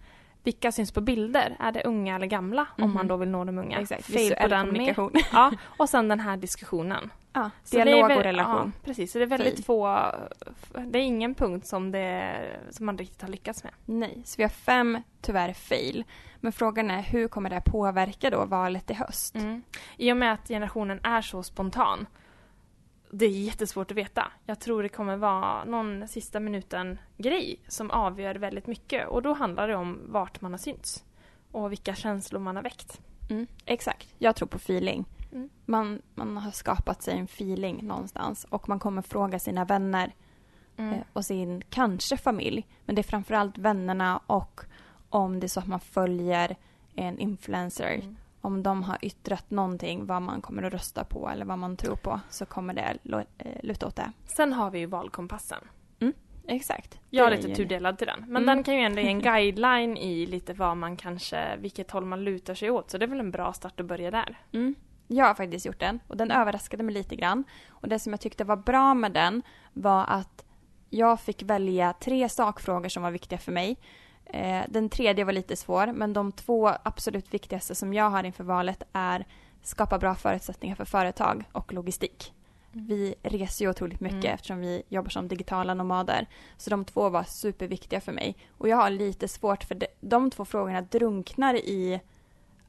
Vilka 0.43 0.71
syns 0.71 0.91
på 0.91 1.01
bilder? 1.01 1.55
Är 1.59 1.71
det 1.71 1.83
unga 1.83 2.15
eller 2.15 2.25
gamla? 2.27 2.67
Om 2.77 2.83
Mhm. 2.83 2.93
man 2.93 3.07
då 3.07 3.17
vill 3.17 3.29
nå 3.29 3.43
de 3.45 3.57
unga. 3.57 3.79
Exakt. 3.79 4.05
Fail 4.05 4.15
på 4.17 4.23
Visuell 4.23 4.49
den 4.49 4.59
med. 4.59 4.95
kommunikation. 4.95 5.11
Ja, 5.33 5.51
och 5.77 5.89
sen 5.89 6.07
den 6.07 6.19
här 6.19 6.37
diskussionen. 6.37 7.09
Ja, 7.33 7.49
Så 7.63 7.75
det 7.75 7.81
är 7.81 7.85
dialog 7.85 8.07
väl- 8.07 8.17
och 8.17 8.23
relation. 8.23 8.73
Ja, 8.75 8.81
precis, 8.85 9.11
så 9.11 9.17
det 9.17 9.23
är 9.25 9.27
väldigt 9.27 9.65
få... 9.65 10.05
Det 10.87 10.99
är 10.99 11.03
ingen 11.03 11.35
punkt 11.35 11.67
som, 11.67 11.91
det, 11.91 12.35
som 12.69 12.85
man 12.85 12.97
riktigt 12.97 13.21
har 13.21 13.29
lyckats 13.29 13.63
med. 13.63 13.73
Nej, 13.85 14.21
så 14.25 14.37
vi 14.37 14.43
har 14.43 14.49
fem 14.49 14.97
tyvärr 15.21 15.53
fail. 15.53 16.03
Men 16.39 16.51
frågan 16.51 16.91
är 16.91 17.01
hur 17.01 17.27
kommer 17.27 17.49
det 17.49 17.61
påverka 17.65 18.29
då 18.29 18.45
valet 18.45 18.91
i 18.91 18.93
höst? 18.93 19.35
Mm. 19.35 19.63
I 19.97 20.11
och 20.11 20.17
med 20.17 20.33
att 20.33 20.47
generationen 20.47 20.99
är 21.03 21.21
så 21.21 21.43
spontan. 21.43 22.07
Det 23.11 23.25
är 23.25 23.29
jättesvårt 23.29 23.91
att 23.91 23.97
veta. 23.97 24.31
Jag 24.45 24.59
tror 24.59 24.83
det 24.83 24.89
kommer 24.89 25.17
vara 25.17 25.63
någon 25.63 26.07
sista 26.07 26.39
minuten-grej 26.39 27.59
som 27.67 27.91
avgör 27.91 28.35
väldigt 28.35 28.67
mycket. 28.67 29.07
Och 29.07 29.21
då 29.21 29.33
handlar 29.33 29.67
det 29.67 29.75
om 29.75 29.99
vart 30.05 30.41
man 30.41 30.51
har 30.53 30.57
synts. 30.57 31.03
Och 31.51 31.71
vilka 31.71 31.95
känslor 31.95 32.39
man 32.39 32.55
har 32.55 32.63
väckt. 32.63 33.01
Mm, 33.29 33.47
exakt. 33.65 34.15
Jag 34.17 34.35
tror 34.35 34.47
på 34.47 34.57
feeling. 34.57 35.05
Mm. 35.31 35.49
Man, 35.65 36.01
man 36.15 36.37
har 36.37 36.51
skapat 36.51 37.01
sig 37.03 37.17
en 37.17 37.23
feeling 37.25 37.87
någonstans 37.87 38.45
och 38.49 38.69
man 38.69 38.79
kommer 38.79 39.01
fråga 39.01 39.39
sina 39.39 39.65
vänner 39.65 40.13
Mm. 40.77 40.93
eh, 40.93 40.99
och 41.13 41.25
sin 41.25 41.61
kanske 41.69 42.17
familj. 42.17 42.67
Men 42.85 42.95
det 42.95 43.01
är 43.01 43.03
framförallt 43.03 43.57
vännerna 43.57 44.19
och 44.27 44.61
om 45.09 45.39
det 45.39 45.45
är 45.45 45.49
så 45.49 45.59
att 45.59 45.67
man 45.67 45.79
följer 45.79 46.55
en 46.95 47.19
influencer. 47.19 47.93
Mm. 47.95 48.15
Om 48.41 48.63
de 48.63 48.83
har 48.83 48.97
yttrat 49.01 49.51
någonting 49.51 50.05
vad 50.05 50.21
man 50.21 50.41
kommer 50.41 50.63
att 50.63 50.73
rösta 50.73 51.03
på 51.03 51.29
eller 51.29 51.45
vad 51.45 51.59
man 51.59 51.77
tror 51.77 51.95
på 51.95 52.19
så 52.29 52.45
kommer 52.45 52.73
det 52.73 52.97
eh, 53.37 53.51
luta 53.63 53.87
åt 53.87 53.95
det. 53.95 54.11
Sen 54.25 54.53
har 54.53 54.71
vi 54.71 54.79
ju 54.79 54.85
valkompassen. 54.85 55.63
Exakt. 56.47 56.99
Jag 57.09 57.27
är 57.27 57.37
lite 57.37 57.55
tudelad 57.55 57.97
till 57.97 58.07
den. 58.07 58.19
Men 58.19 58.43
Mm. 58.43 58.45
den 58.45 58.63
kan 58.63 58.75
ju 58.75 58.81
ändå 58.81 59.01
ge 59.01 59.07
en 59.09 59.19
guideline 59.31 59.97
i 59.97 60.25
lite 60.25 60.53
vad 60.53 60.77
man 60.77 60.97
kanske, 60.97 61.57
vilket 61.57 61.91
håll 61.91 62.05
man 62.05 62.23
lutar 62.23 62.53
sig 62.55 62.71
åt. 62.71 62.89
Så 62.91 62.97
det 62.97 63.05
är 63.05 63.07
väl 63.07 63.19
en 63.19 63.31
bra 63.31 63.53
start 63.53 63.79
att 63.79 63.85
börja 63.85 64.11
där. 64.11 64.37
Mm. 64.51 64.75
Jag 65.13 65.25
har 65.25 65.33
faktiskt 65.33 65.65
gjort 65.65 65.79
den 65.79 65.99
och 66.07 66.17
den 66.17 66.31
överraskade 66.31 66.83
mig 66.83 66.93
lite 66.93 67.15
grann. 67.15 67.43
Och 67.69 67.87
det 67.87 67.99
som 67.99 68.13
jag 68.13 68.19
tyckte 68.19 68.43
var 68.43 68.55
bra 68.55 68.93
med 68.93 69.11
den 69.11 69.41
var 69.73 70.05
att 70.07 70.45
jag 70.89 71.19
fick 71.19 71.43
välja 71.43 71.93
tre 71.93 72.29
sakfrågor 72.29 72.89
som 72.89 73.03
var 73.03 73.11
viktiga 73.11 73.39
för 73.39 73.51
mig. 73.51 73.77
Eh, 74.25 74.61
den 74.69 74.89
tredje 74.89 75.23
var 75.25 75.33
lite 75.33 75.55
svår, 75.55 75.87
men 75.87 76.13
de 76.13 76.31
två 76.31 76.71
absolut 76.83 77.33
viktigaste 77.33 77.75
som 77.75 77.93
jag 77.93 78.09
har 78.09 78.23
inför 78.23 78.43
valet 78.43 78.83
är 78.93 79.25
skapa 79.63 79.97
bra 79.99 80.15
förutsättningar 80.15 80.75
för 80.75 80.85
företag 80.85 81.43
och 81.51 81.73
logistik. 81.73 82.33
Vi 82.71 83.15
reser 83.23 83.65
ju 83.65 83.71
otroligt 83.71 83.99
mycket 83.99 84.23
Mm. 84.23 84.33
eftersom 84.33 84.59
vi 84.59 84.83
jobbar 84.89 85.09
som 85.09 85.27
digitala 85.27 85.73
nomader. 85.73 86.27
Så 86.57 86.69
de 86.69 86.85
två 86.85 87.09
var 87.09 87.23
superviktiga 87.23 88.01
för 88.01 88.11
mig. 88.11 88.35
Och 88.57 88.69
jag 88.69 88.77
har 88.77 88.89
lite 88.89 89.27
svårt 89.27 89.63
för 89.63 89.75
de, 89.75 89.87
de 89.99 90.31
två 90.31 90.45
frågorna 90.45 90.81
drunknar 90.81 91.53
i 91.55 92.01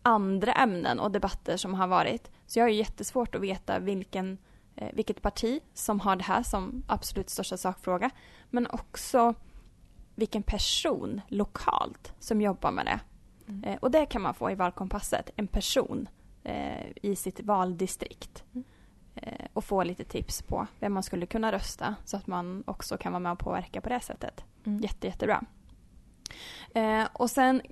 andra 0.02 0.52
ämnen 0.52 1.00
och 1.00 1.10
debatter 1.10 1.56
som 1.56 1.74
har 1.74 1.86
varit. 1.86 2.30
Så 2.46 2.58
jag 2.58 2.64
har 2.64 2.70
ju 2.70 2.76
jättesvårt 2.76 3.34
att 3.34 3.40
veta 3.40 3.78
vilken, 3.78 4.38
eh, 4.76 4.88
vilket 4.92 5.22
parti 5.22 5.60
som 5.74 6.00
har 6.00 6.16
det 6.16 6.24
här 6.24 6.42
som 6.42 6.82
absolut 6.86 7.30
största 7.30 7.56
sakfråga. 7.56 8.10
Men 8.50 8.66
också 8.70 9.34
vilken 10.14 10.42
person 10.42 11.20
lokalt 11.28 12.12
som 12.18 12.40
jobbar 12.40 12.70
med 12.70 12.86
det. 12.86 13.00
Mm. 13.48 13.64
Eh, 13.64 13.78
och 13.80 13.90
det 13.90 14.06
kan 14.06 14.22
man 14.22 14.34
få 14.34 14.50
i 14.50 14.54
valkompasset, 14.54 15.30
en 15.36 15.46
person 15.46 16.08
eh, 16.44 16.86
i 17.02 17.16
sitt 17.16 17.40
valdistrikt. 17.40 18.44
Mm. 18.52 18.64
Eh, 19.14 19.46
och 19.52 19.64
få 19.64 19.82
lite 19.82 20.04
tips 20.04 20.42
på 20.42 20.66
vem 20.80 20.92
man 20.92 21.02
skulle 21.02 21.26
kunna 21.26 21.52
rösta 21.52 21.94
så 22.04 22.16
att 22.16 22.26
man 22.26 22.64
också 22.66 22.96
kan 22.96 23.12
vara 23.12 23.20
med 23.20 23.32
och 23.32 23.38
påverka 23.38 23.80
på 23.80 23.88
det 23.88 24.00
sättet. 24.00 24.44
Mm. 24.66 24.80
Jätte, 24.80 25.06
jättebra. 25.06 25.44
Eh, 26.74 27.04
och 27.12 27.30
sen 27.30 27.62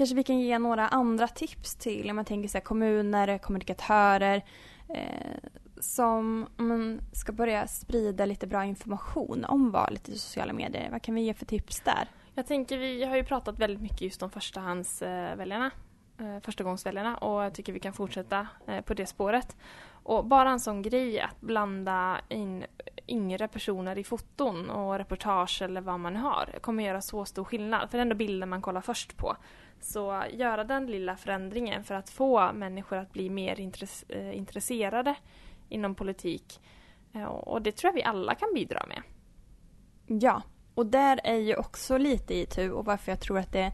kanske 0.00 0.16
vi 0.16 0.24
kan 0.24 0.40
ge 0.40 0.58
några 0.58 0.88
andra 0.88 1.28
tips 1.28 1.76
till 1.76 2.10
om 2.10 2.16
man 2.16 2.24
tänker 2.24 2.48
så 2.48 2.58
här, 2.58 2.64
kommuner, 2.64 3.38
kommunikatörer 3.38 4.42
eh, 4.88 5.50
som 5.80 6.46
man 6.56 7.00
ska 7.12 7.32
börja 7.32 7.66
sprida 7.66 8.24
lite 8.24 8.46
bra 8.46 8.64
information 8.64 9.44
om 9.44 9.70
valet 9.70 10.08
i 10.08 10.18
sociala 10.18 10.52
medier. 10.52 10.90
Vad 10.90 11.02
kan 11.02 11.14
vi 11.14 11.20
ge 11.20 11.34
för 11.34 11.46
tips 11.46 11.80
där? 11.80 12.08
Jag 12.34 12.46
tänker, 12.46 12.78
vi 12.78 13.04
har 13.04 13.16
ju 13.16 13.24
pratat 13.24 13.58
väldigt 13.58 13.82
mycket 13.82 14.00
just 14.00 14.22
om 14.22 14.30
förstahandsväljarna, 14.30 15.70
eh, 16.20 16.40
förstagångsväljarna 16.42 17.16
och 17.16 17.44
jag 17.44 17.54
tycker 17.54 17.72
vi 17.72 17.80
kan 17.80 17.92
fortsätta 17.92 18.46
eh, 18.66 18.80
på 18.80 18.94
det 18.94 19.06
spåret. 19.06 19.56
Och 20.02 20.24
bara 20.24 20.50
en 20.50 20.60
sån 20.60 20.82
grej 20.82 21.20
att 21.20 21.40
blanda 21.40 22.20
in 22.28 22.64
yngre 23.10 23.48
personer 23.48 23.98
i 23.98 24.04
foton 24.04 24.70
och 24.70 24.98
reportage 24.98 25.62
eller 25.62 25.80
vad 25.80 26.00
man 26.00 26.16
har 26.16 26.58
kommer 26.60 26.84
göra 26.84 27.00
så 27.00 27.24
stor 27.24 27.44
skillnad. 27.44 27.90
För 27.90 27.98
det 27.98 28.00
är 28.00 28.02
ändå 28.02 28.16
bilden 28.16 28.48
man 28.48 28.62
kollar 28.62 28.80
först 28.80 29.16
på. 29.16 29.36
Så 29.80 30.24
göra 30.32 30.64
den 30.64 30.86
lilla 30.86 31.16
förändringen 31.16 31.84
för 31.84 31.94
att 31.94 32.10
få 32.10 32.52
människor 32.52 32.96
att 32.96 33.12
bli 33.12 33.30
mer 33.30 33.60
eh, 34.08 34.36
intresserade 34.36 35.14
inom 35.68 35.94
politik. 35.94 36.60
Eh, 37.14 37.24
och 37.24 37.62
det 37.62 37.72
tror 37.72 37.88
jag 37.88 37.94
vi 37.94 38.02
alla 38.02 38.34
kan 38.34 38.54
bidra 38.54 38.86
med. 38.88 39.02
Ja, 40.22 40.42
och 40.74 40.86
där 40.86 41.20
är 41.24 41.36
ju 41.36 41.56
också 41.56 41.98
lite 41.98 42.34
i 42.34 42.46
tur 42.46 42.72
och 42.72 42.84
varför 42.84 43.12
jag 43.12 43.20
tror 43.20 43.38
att 43.38 43.52
det, 43.52 43.72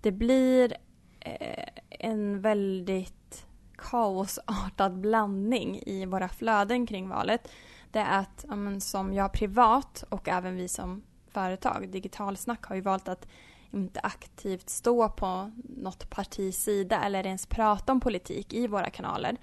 det 0.00 0.12
blir 0.12 0.76
eh, 1.20 1.68
en 1.88 2.40
väldigt 2.40 3.46
kaosartad 3.76 4.98
blandning 4.98 5.82
i 5.86 6.06
våra 6.06 6.28
flöden 6.28 6.86
kring 6.86 7.08
valet. 7.08 7.48
Det 7.92 7.98
är 7.98 8.18
att 8.18 8.44
ja, 8.48 8.56
men, 8.56 8.80
som 8.80 9.14
jag 9.14 9.32
privat 9.32 10.04
och 10.08 10.28
även 10.28 10.56
vi 10.56 10.68
som 10.68 11.02
företag, 11.28 11.88
Digitalsnack, 11.88 12.64
har 12.64 12.74
ju 12.74 12.80
valt 12.80 13.08
att 13.08 13.28
inte 13.70 14.00
aktivt 14.00 14.68
stå 14.68 15.08
på 15.08 15.52
något 15.76 16.10
partis 16.10 16.62
sida 16.62 17.02
eller 17.04 17.26
ens 17.26 17.46
prata 17.46 17.92
om 17.92 18.00
politik 18.00 18.52
i 18.52 18.66
våra 18.66 18.90
kanaler. 18.90 19.36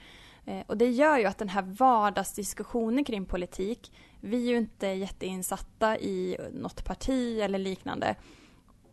Eh, 0.45 0.61
och 0.67 0.77
det 0.77 0.89
gör 0.89 1.17
ju 1.17 1.25
att 1.25 1.37
den 1.37 1.49
här 1.49 1.61
vardagsdiskussionen 1.61 3.03
kring 3.03 3.25
politik 3.25 3.91
vi 4.21 4.47
är 4.47 4.51
ju 4.51 4.57
inte 4.57 4.87
jätteinsatta 4.87 5.97
i 5.97 6.37
något 6.53 6.85
parti 6.85 7.39
eller 7.39 7.59
liknande. 7.59 8.15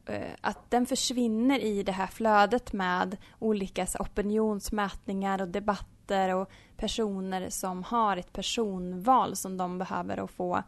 Eh, 0.06 0.32
att 0.40 0.70
den 0.70 0.86
försvinner 0.86 1.58
i 1.58 1.82
det 1.82 1.92
här 1.92 2.06
flödet 2.06 2.72
med 2.72 3.16
olika 3.38 3.86
opinionsmätningar 3.98 5.42
och 5.42 5.48
debatter 5.48 5.95
och 6.10 6.50
personer 6.76 7.50
som 7.50 7.82
har 7.82 8.16
ett 8.16 8.32
personval 8.32 9.36
som 9.36 9.56
de 9.56 9.78
behöver 9.78 10.24
att 10.24 10.30
få 10.30 10.62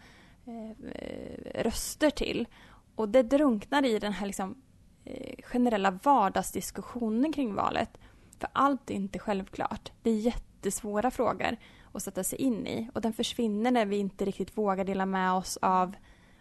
eh, 0.47 1.63
röster 1.63 2.11
till. 2.11 2.49
Och 2.95 3.09
det 3.09 3.23
drunknar 3.23 3.85
i 3.85 3.99
den 3.99 4.13
här 4.13 4.27
liksom, 4.27 4.63
eh, 5.05 5.35
generella 5.45 5.91
vardagsdiskussionen 5.91 7.33
kring 7.33 7.55
valet. 7.55 7.99
För 8.39 8.49
allt 8.53 8.91
är 8.91 8.95
inte 8.95 9.19
självklart. 9.19 9.93
Det 10.03 10.11
är 10.11 10.15
jättesvåra 10.15 11.11
frågor 11.11 11.57
att 11.93 12.03
sätta 12.03 12.25
sig 12.25 12.39
in 12.39 12.67
i. 12.67 12.91
Och 12.95 13.01
den 13.01 13.13
försvinner 13.13 13.71
när 13.71 13.87
vi 13.87 13.97
inte 13.97 14.25
riktigt 14.25 14.59
vågar 14.59 14.85
dela 14.85 15.07
med 15.07 15.33
oss 15.33 15.57
av 15.63 15.97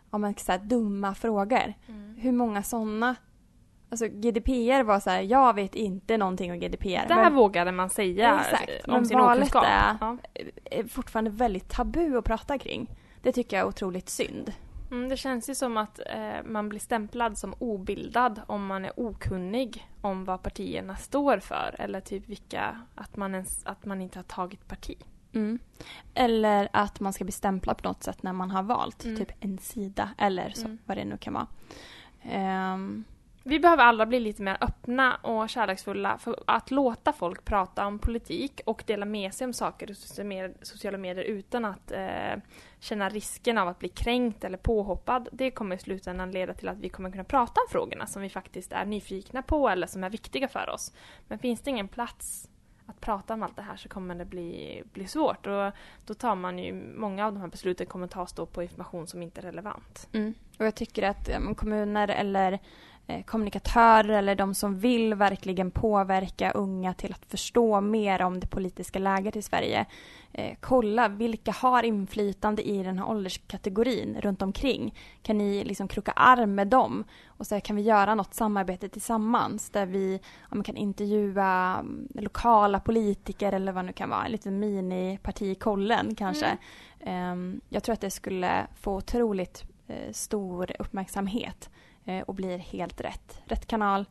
om 0.09 0.21
man 0.21 0.35
säga, 0.35 0.57
dumma 0.57 1.15
frågor. 1.15 1.73
Hur 2.17 2.31
många 2.31 2.63
sådana... 2.63 3.15
Alltså 3.89 4.07
GDPR 4.07 4.83
var 4.83 4.99
så 4.99 5.09
här, 5.09 5.21
jag 5.21 5.53
vet 5.53 5.75
inte 5.75 6.17
någonting 6.17 6.51
om 6.51 6.59
GDPR. 6.59 7.07
Där 7.07 7.15
men 7.15 7.35
vågade 7.35 7.71
man 7.71 7.89
säga 7.89 8.39
Exakt, 8.39 8.69
eh, 8.69 8.75
men 8.87 8.95
om 8.95 9.05
sin 9.05 9.17
valet 9.17 9.37
okunskap. 9.37 9.63
är- 9.63 9.97
Ja. 10.01 10.17
är 10.65 10.83
fortfarande 10.83 11.29
väldigt 11.31 11.69
tabu 11.69 12.17
att 12.17 12.25
prata 12.25 12.57
kring. 12.57 12.89
Det 13.21 13.31
tycker 13.31 13.57
jag 13.57 13.63
är 13.63 13.67
otroligt 13.69 14.09
synd. 14.09 14.53
Mm, 14.91 15.09
det 15.09 15.17
känns 15.17 15.49
ju 15.49 15.55
som 15.55 15.77
att 15.77 15.99
eh, 15.99 16.43
man 16.45 16.69
blir 16.69 16.79
stämplad 16.79 17.37
som 17.37 17.53
obildad 17.59 18.41
om 18.47 18.65
man 18.65 18.85
är 18.85 18.91
okunnig 18.99 19.87
om 20.01 20.25
vad 20.25 20.43
partierna 20.43 20.95
står 20.95 21.39
för 21.39 21.75
eller 21.79 22.01
typ 22.01 22.29
vilka, 22.29 22.81
att 22.95 23.15
man, 23.17 23.33
ens, 23.33 23.65
att 23.65 23.85
man 23.85 24.01
inte 24.01 24.19
har 24.19 24.23
tagit 24.23 24.67
parti. 24.67 24.95
Mm. 25.33 25.59
Eller 26.13 26.69
att 26.73 26.99
man 26.99 27.13
ska 27.13 27.23
bli 27.23 27.31
stämplad 27.31 27.77
på 27.77 27.87
något 27.87 28.03
sätt 28.03 28.23
när 28.23 28.33
man 28.33 28.51
har 28.51 28.63
valt 28.63 29.05
Mm. 29.05 29.17
typ 29.17 29.31
en 29.39 29.57
sida 29.57 30.09
eller 30.17 30.49
så, 30.49 30.65
Mm. 30.65 30.77
vad 30.85 30.97
det 30.97 31.05
nu 31.05 31.17
kan 31.17 31.33
vara. 31.33 31.47
Ehm, 32.23 33.03
vi 33.47 33.59
behöver 33.59 33.83
alla 33.83 34.05
bli 34.05 34.19
lite 34.19 34.41
mer 34.41 34.57
öppna 34.61 35.15
och 35.15 35.49
kärleksfulla 35.49 36.17
för 36.17 36.43
att 36.47 36.71
låta 36.71 37.13
folk 37.13 37.45
prata 37.45 37.87
om 37.87 37.99
politik 37.99 38.61
och 38.65 38.83
dela 38.87 39.05
med 39.05 39.33
sig 39.33 39.45
om 39.45 39.53
saker 39.53 39.91
i 39.91 39.95
sociala 40.61 40.97
medier- 40.97 41.23
utan 41.23 41.65
att 41.65 41.91
eh, 41.91 42.41
känna 42.79 43.09
risken 43.09 43.57
av 43.57 43.67
att 43.67 43.79
bli 43.79 43.89
kränkt 43.89 44.43
eller 44.43 44.57
påhoppad. 44.57 45.29
Det 45.31 45.51
kommer 45.51 45.75
i 45.75 45.79
slutändan 45.79 46.31
leda 46.31 46.53
till 46.53 46.67
att 46.67 46.77
vi 46.77 46.89
kommer 46.89 47.11
kunna 47.11 47.23
prata 47.23 47.61
om 47.61 47.67
frågorna 47.71 48.07
som 48.07 48.21
vi 48.21 48.29
faktiskt 48.29 48.71
är 48.71 48.85
nyfikna 48.85 49.41
på 49.41 49.69
eller 49.69 49.87
som 49.87 50.03
är 50.03 50.09
viktiga 50.09 50.47
för 50.47 50.69
oss. 50.69 50.93
Men 51.27 51.39
finns 51.39 51.61
det 51.61 51.69
ingen 51.69 51.87
plats 51.87 52.49
att 52.85 53.01
prata 53.01 53.33
om 53.33 53.43
allt 53.43 53.55
det 53.55 53.61
här 53.61 53.77
så 53.77 53.89
kommer 53.89 54.15
det 54.15 54.25
bli, 54.25 54.83
bli 54.93 55.07
svårt 55.07 55.47
och 55.47 55.71
då 56.05 56.13
tar 56.13 56.35
man 56.35 56.59
ju, 56.59 56.73
många 56.95 57.25
av 57.25 57.33
de 57.33 57.41
här 57.41 57.47
besluten 57.47 57.87
kommer 57.87 58.07
tas 58.07 58.33
då 58.33 58.45
på 58.45 58.63
information 58.63 59.07
som 59.07 59.21
inte 59.21 59.41
är 59.41 59.43
relevant. 59.43 60.09
Mm. 60.13 60.33
Och 60.59 60.65
jag 60.65 60.75
tycker 60.75 61.03
att 61.03 61.27
ja, 61.27 61.53
kommuner 61.55 62.07
eller 62.07 62.59
kommunikatörer 63.25 64.09
eller 64.09 64.35
de 64.35 64.53
som 64.53 64.79
vill 64.79 65.13
verkligen 65.13 65.71
påverka 65.71 66.51
unga 66.51 66.93
till 66.93 67.13
att 67.13 67.25
förstå 67.25 67.81
mer 67.81 68.21
om 68.21 68.39
det 68.39 68.47
politiska 68.47 68.99
läget 68.99 69.35
i 69.35 69.41
Sverige. 69.41 69.85
Eh, 70.33 70.57
kolla 70.61 71.07
vilka 71.07 71.51
har 71.51 71.83
inflytande 71.83 72.67
i 72.67 72.83
den 72.83 72.99
här 72.99 73.09
ålderskategorin 73.09 74.17
runt 74.21 74.41
omkring. 74.41 74.93
Kan 75.21 75.37
ni 75.37 75.63
liksom 75.63 75.87
kroka 75.87 76.11
arm 76.11 76.55
med 76.55 76.67
dem? 76.67 77.03
Och 77.27 77.47
så 77.47 77.59
kan 77.59 77.75
vi 77.75 77.81
göra 77.81 78.15
något 78.15 78.33
samarbete 78.33 78.89
tillsammans 78.89 79.69
där 79.69 79.85
vi 79.85 80.19
ja, 80.51 80.63
kan 80.63 80.77
intervjua 80.77 81.77
mm, 81.79 82.07
lokala 82.13 82.79
politiker 82.79 83.53
eller 83.53 83.71
vad 83.71 83.83
det 83.83 83.87
nu 83.87 83.93
kan 83.93 84.09
vara. 84.09 84.25
En 84.25 84.31
liten 84.31 84.59
miniparti 84.59 85.45
i 85.45 85.55
kollen 85.55 86.15
kanske. 86.15 86.57
Ehm, 86.99 87.61
jag 87.69 87.83
tror 87.83 87.93
att 87.93 88.01
det 88.01 88.11
skulle 88.11 88.67
få 88.79 88.95
otroligt 88.95 89.63
eh, 89.87 90.11
stor 90.11 90.71
uppmärksamhet 90.79 91.69
eh, 91.69 91.96
och 92.27 92.35
blir 92.35 92.57
helt 92.57 93.01
rätt. 93.01 93.41
Rätt 93.45 93.67
kanal, 93.67 94.05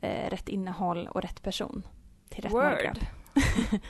eh, 0.00 0.30
rätt 0.30 0.48
innehåll 0.48 1.08
och 1.08 1.22
rätt 1.22 1.42
person. 1.42 1.82
Till 2.28 2.42
rätt 2.44 2.52
Word. 2.52 2.64
målgrupp. 2.64 2.98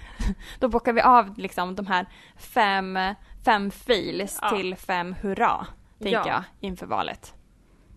Då 0.58 0.68
bockar 0.68 0.92
vi 0.92 1.00
av 1.00 1.38
liksom 1.38 1.74
de 1.74 1.86
här 1.86 2.06
fem, 2.36 2.98
fem 3.44 3.70
fails 3.70 4.38
Ja. 4.42 4.50
till 4.50 4.76
fem 4.76 5.14
hurra, 5.22 5.66
tänker 5.98 6.12
Ja. 6.18 6.28
jag, 6.28 6.42
inför 6.60 6.86
valet. 6.86 7.34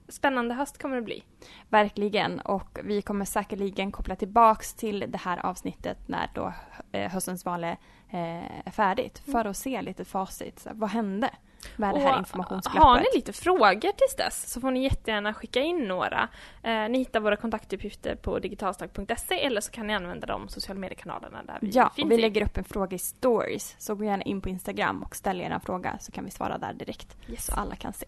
Spännande 0.08 0.54
höst 0.54 0.82
kommer 0.82 0.96
det 0.96 1.02
bli. 1.02 1.24
Verkligen. 1.70 2.40
Och 2.40 2.80
vi 2.84 3.02
kommer 3.02 3.26
säkerligen 3.26 3.92
koppla 3.92 4.16
tillbaks 4.16 4.74
till 4.74 5.06
det 5.08 5.18
här 5.18 5.46
avsnittet 5.46 6.08
när 6.08 6.30
då 6.34 6.54
eh, 6.92 7.12
höstens 7.12 7.46
val 7.46 7.64
är, 7.64 7.78
eh, 8.10 8.68
är 8.68 8.72
färdigt. 8.72 9.20
För 9.32 9.46
att 9.46 9.58
se 9.58 9.82
lite 9.82 10.06
facit. 10.06 10.68
Vad 10.72 10.90
hände? 10.90 11.30
Med 11.76 11.94
det 11.96 12.00
här 12.00 12.20
informationsglappet. 12.20 12.84
Har 12.84 13.00
ni 13.00 13.06
lite 13.16 13.34
frågor 13.34 13.92
tills 13.92 14.16
dess 14.18 14.52
så 14.52 14.62
får 14.62 14.72
ni 14.72 14.84
jättegärna 14.84 15.34
skicka 15.34 15.60
in 15.62 15.88
några. 15.88 16.30
Eh, 16.64 16.90
ni 16.90 16.98
hittar 16.98 17.20
våra 17.20 17.36
kontaktuppgifter 17.36 18.16
på 18.16 18.40
digitalstark.se 18.40 19.46
eller 19.46 19.62
så 19.62 19.72
kan 19.72 19.88
ni 19.88 19.96
använda 19.96 20.28
de 20.28 20.50
sociala 20.50 20.80
mediekanalerna 20.80 21.44
där 21.44 21.58
vi 21.62 21.70
Ja, 21.70 21.92
finns 21.96 22.06
och 22.06 22.12
vi 22.12 22.18
lägger 22.18 22.44
upp 22.44 22.58
en 22.58 22.64
fråga 22.64 22.96
i 22.96 23.00
stories. 23.00 23.76
Så 23.80 23.96
gå 23.96 24.04
gärna 24.04 24.24
in 24.24 24.42
på 24.42 24.50
Instagram 24.50 25.04
och 25.04 25.16
ställ 25.16 25.42
er 25.42 25.50
en 25.50 25.62
fråga 25.62 25.98
så 26.00 26.12
kan 26.12 26.26
vi 26.26 26.32
svara 26.32 26.58
där 26.58 26.74
direkt. 26.74 27.18
Yes. 27.28 27.46
Så 27.46 27.54
alla 27.54 27.76
kan 27.76 27.94
se. 27.94 28.06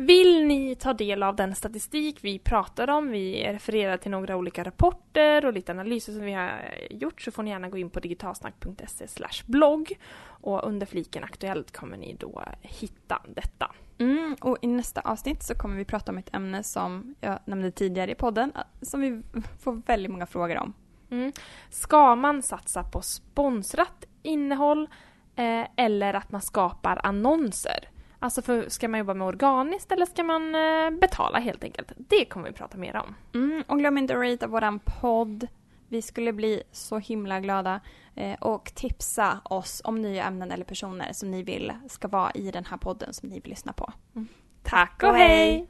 Vill 0.00 0.46
ni 0.46 0.74
ta 0.74 0.92
del 0.92 1.22
av 1.22 1.36
den 1.36 1.54
statistik 1.54 2.18
vi 2.24 2.38
pratar 2.38 2.90
om, 2.90 3.08
vi 3.08 3.44
refererar 3.44 3.96
till 3.96 4.10
några 4.10 4.36
olika 4.36 4.64
rapporter 4.64 5.46
och 5.46 5.52
lite 5.52 5.72
analyser 5.72 6.12
som 6.12 6.22
vi 6.22 6.32
har 6.32 6.74
gjort 6.90 7.22
så 7.22 7.30
får 7.30 7.42
ni 7.42 7.50
gärna 7.50 7.68
gå 7.68 7.78
in 7.78 7.90
på 7.90 8.00
digitalsnack.se 8.00 9.06
blogg 9.46 9.92
och 10.22 10.66
under 10.68 10.86
fliken 10.86 11.24
Aktuellt 11.24 11.72
kommer 11.72 11.96
ni 11.96 12.14
då 12.14 12.44
hitta 12.60 13.22
detta. 13.28 13.74
Mm, 13.98 14.36
och 14.40 14.58
i 14.62 14.66
nästa 14.66 15.00
avsnitt 15.00 15.42
så 15.42 15.54
kommer 15.54 15.76
vi 15.76 15.84
prata 15.84 16.12
om 16.12 16.18
ett 16.18 16.34
ämne 16.34 16.62
som 16.62 17.14
jag 17.20 17.38
nämnde 17.44 17.70
tidigare 17.70 18.10
i 18.10 18.14
podden, 18.14 18.52
som 18.82 19.00
vi 19.00 19.22
får 19.60 19.82
väldigt 19.86 20.12
många 20.12 20.26
frågor 20.26 20.58
om. 20.58 20.72
Mm. 21.10 21.32
Ska 21.70 22.14
man 22.14 22.42
satsa 22.42 22.82
på 22.82 23.02
sponsrat 23.02 24.04
innehåll 24.22 24.88
eh, 25.36 25.64
eller 25.76 26.14
att 26.14 26.32
man 26.32 26.42
skapar 26.42 27.00
annonser? 27.02 27.88
Alltså 28.22 28.42
för, 28.42 28.68
ska 28.68 28.88
man 28.88 28.98
jobba 28.98 29.14
med 29.14 29.26
organiskt 29.26 29.92
eller 29.92 30.06
ska 30.06 30.22
man 30.22 30.54
eh, 30.54 30.90
betala 31.00 31.38
helt 31.38 31.64
enkelt? 31.64 31.92
Det 31.96 32.24
kommer 32.24 32.48
vi 32.48 32.52
prata 32.52 32.78
mer 32.78 32.96
om. 32.96 33.14
Mm, 33.34 33.64
och 33.66 33.78
glöm 33.78 33.98
inte 33.98 34.14
att 34.14 34.20
ratea 34.20 34.48
våran 34.48 34.78
podd. 34.78 35.46
Vi 35.88 36.02
skulle 36.02 36.32
bli 36.32 36.62
så 36.72 36.98
himla 36.98 37.40
glada. 37.40 37.80
Eh, 38.14 38.34
och 38.40 38.72
tipsa 38.74 39.40
oss 39.44 39.82
om 39.84 40.02
nya 40.02 40.24
ämnen 40.24 40.50
eller 40.50 40.64
personer 40.64 41.12
som 41.12 41.30
ni 41.30 41.42
vill 41.42 41.72
ska 41.88 42.08
vara 42.08 42.30
i 42.30 42.50
den 42.50 42.64
här 42.64 42.76
podden 42.76 43.14
som 43.14 43.28
ni 43.28 43.40
vill 43.40 43.50
lyssna 43.50 43.72
på. 43.72 43.92
Tack 44.62 45.02
och 45.02 45.14
hej! 45.14 45.68